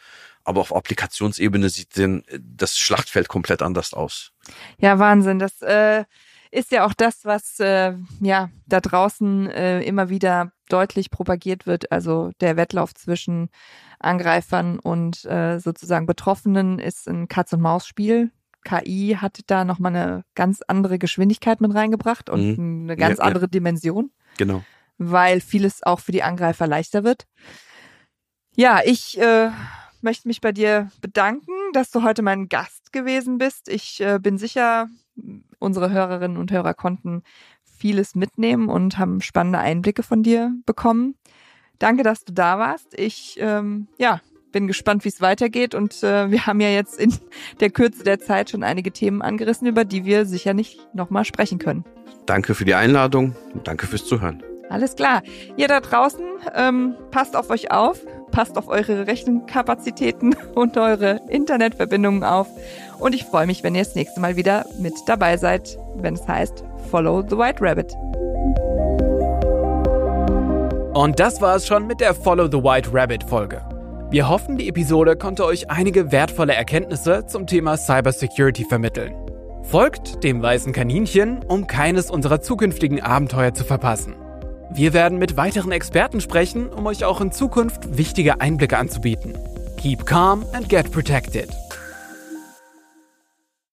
Aber 0.43 0.59
auf 0.59 0.75
Applikationsebene 0.75 1.69
sieht 1.69 1.97
denn 1.97 2.23
das 2.39 2.79
Schlachtfeld 2.79 3.27
komplett 3.27 3.61
anders 3.61 3.93
aus. 3.93 4.31
Ja, 4.79 4.97
Wahnsinn. 4.97 5.37
Das 5.37 5.61
äh, 5.61 6.05
ist 6.49 6.71
ja 6.71 6.83
auch 6.83 6.93
das, 6.93 7.25
was 7.25 7.59
äh, 7.59 7.93
ja 8.21 8.49
da 8.65 8.81
draußen 8.81 9.51
äh, 9.51 9.81
immer 9.83 10.09
wieder 10.09 10.51
deutlich 10.67 11.09
propagiert 11.11 11.65
wird. 11.65 11.91
Also 11.91 12.31
der 12.41 12.57
Wettlauf 12.57 12.93
zwischen 12.93 13.49
Angreifern 13.99 14.79
und 14.79 15.25
äh, 15.25 15.59
sozusagen 15.59 16.05
Betroffenen 16.05 16.79
ist 16.79 17.07
ein 17.07 17.27
Katz-und-Maus-Spiel. 17.27 18.31
KI 18.63 19.17
hat 19.19 19.39
da 19.47 19.63
nochmal 19.63 19.95
eine 19.95 20.23
ganz 20.35 20.61
andere 20.67 20.99
Geschwindigkeit 20.99 21.61
mit 21.61 21.73
reingebracht 21.73 22.29
und 22.29 22.59
eine 22.59 22.95
ganz 22.97 23.17
Ja, 23.17 23.23
ja. 23.23 23.27
andere 23.27 23.47
Dimension. 23.47 24.11
Genau. 24.37 24.63
weil 24.99 25.41
vieles 25.41 25.83
auch 25.83 25.99
für 25.99 26.11
die 26.11 26.23
Angreifer 26.23 26.67
leichter 26.67 27.03
wird. 27.03 27.25
Ja, 28.55 28.81
ich 28.83 29.19
äh, 29.19 29.51
möchte 30.01 30.27
mich 30.27 30.41
bei 30.41 30.51
dir 30.51 30.89
bedanken, 31.01 31.51
dass 31.73 31.91
du 31.91 32.03
heute 32.03 32.21
mein 32.23 32.49
Gast 32.49 32.91
gewesen 32.91 33.37
bist. 33.37 33.69
Ich 33.69 34.01
äh, 34.01 34.19
bin 34.19 34.37
sicher, 34.37 34.87
unsere 35.59 35.91
Hörerinnen 35.91 36.37
und 36.37 36.51
Hörer 36.51 36.73
konnten 36.73 37.23
vieles 37.77 38.15
mitnehmen 38.15 38.69
und 38.69 38.97
haben 38.97 39.21
spannende 39.21 39.59
Einblicke 39.59 40.03
von 40.03 40.23
dir 40.23 40.53
bekommen. 40.65 41.15
Danke, 41.79 42.03
dass 42.03 42.25
du 42.25 42.33
da 42.33 42.57
warst. 42.57 42.97
Ich 42.97 43.37
ähm, 43.39 43.87
ja, 43.97 44.21
bin 44.51 44.67
gespannt, 44.67 45.05
wie 45.05 45.09
es 45.09 45.21
weitergeht. 45.21 45.75
Und 45.75 46.01
äh, 46.03 46.31
wir 46.31 46.45
haben 46.45 46.59
ja 46.59 46.69
jetzt 46.69 46.99
in 46.99 47.13
der 47.59 47.69
Kürze 47.69 48.03
der 48.03 48.19
Zeit 48.19 48.49
schon 48.49 48.63
einige 48.63 48.91
Themen 48.91 49.21
angerissen, 49.21 49.67
über 49.67 49.85
die 49.85 50.05
wir 50.05 50.25
sicher 50.25 50.53
nicht 50.53 50.79
nochmal 50.95 51.25
sprechen 51.25 51.59
können. 51.59 51.85
Danke 52.25 52.55
für 52.55 52.65
die 52.65 52.73
Einladung 52.73 53.35
und 53.53 53.67
danke 53.67 53.87
fürs 53.87 54.05
Zuhören. 54.05 54.43
Alles 54.69 54.95
klar. 54.95 55.21
Ihr 55.55 55.67
da 55.67 55.79
draußen, 55.79 56.25
ähm, 56.55 56.95
passt 57.11 57.35
auf 57.35 57.49
euch 57.49 57.71
auf, 57.71 58.01
passt 58.31 58.57
auf 58.57 58.67
eure 58.67 59.07
Rechenkapazitäten 59.07 60.35
und 60.55 60.77
eure 60.77 61.21
Internetverbindungen 61.29 62.23
auf. 62.23 62.47
Und 62.99 63.13
ich 63.13 63.25
freue 63.25 63.45
mich, 63.45 63.63
wenn 63.63 63.75
ihr 63.75 63.83
das 63.83 63.95
nächste 63.95 64.19
Mal 64.19 64.35
wieder 64.35 64.65
mit 64.79 64.93
dabei 65.05 65.37
seid, 65.37 65.77
wenn 65.95 66.15
es 66.15 66.27
heißt 66.27 66.63
Follow 66.89 67.23
the 67.27 67.37
White 67.37 67.61
Rabbit. 67.61 67.93
Und 70.93 71.19
das 71.19 71.41
war 71.41 71.55
es 71.55 71.67
schon 71.67 71.85
mit 71.85 71.99
der 71.99 72.15
Follow 72.15 72.47
the 72.47 72.63
White 72.63 72.89
Rabbit 72.91 73.23
Folge. 73.23 73.61
Wir 74.09 74.29
hoffen, 74.29 74.57
die 74.57 74.69
Episode 74.69 75.15
konnte 75.15 75.45
euch 75.45 75.69
einige 75.69 76.11
wertvolle 76.11 76.55
Erkenntnisse 76.55 77.25
zum 77.27 77.45
Thema 77.45 77.77
Cybersecurity 77.77 78.63
vermitteln. 78.63 79.13
Folgt 79.63 80.23
dem 80.23 80.41
weißen 80.41 80.71
Kaninchen, 80.71 81.43
um 81.43 81.67
keines 81.67 82.09
unserer 82.09 82.41
zukünftigen 82.41 83.01
Abenteuer 83.01 83.53
zu 83.53 83.65
verpassen. 83.65 84.15
Wir 84.71 84.93
werden 84.93 85.19
mit 85.19 85.37
weiteren 85.37 85.71
Experten 85.71 86.21
sprechen, 86.21 86.69
um 86.69 86.85
euch 86.87 87.03
auch 87.03 87.19
in 87.19 87.31
Zukunft 87.31 87.97
wichtige 87.97 88.39
Einblicke 88.41 88.77
anzubieten. 88.77 89.37
Keep 89.75 90.05
calm 90.05 90.45
and 90.53 90.69
get 90.69 90.91
protected. 90.91 91.49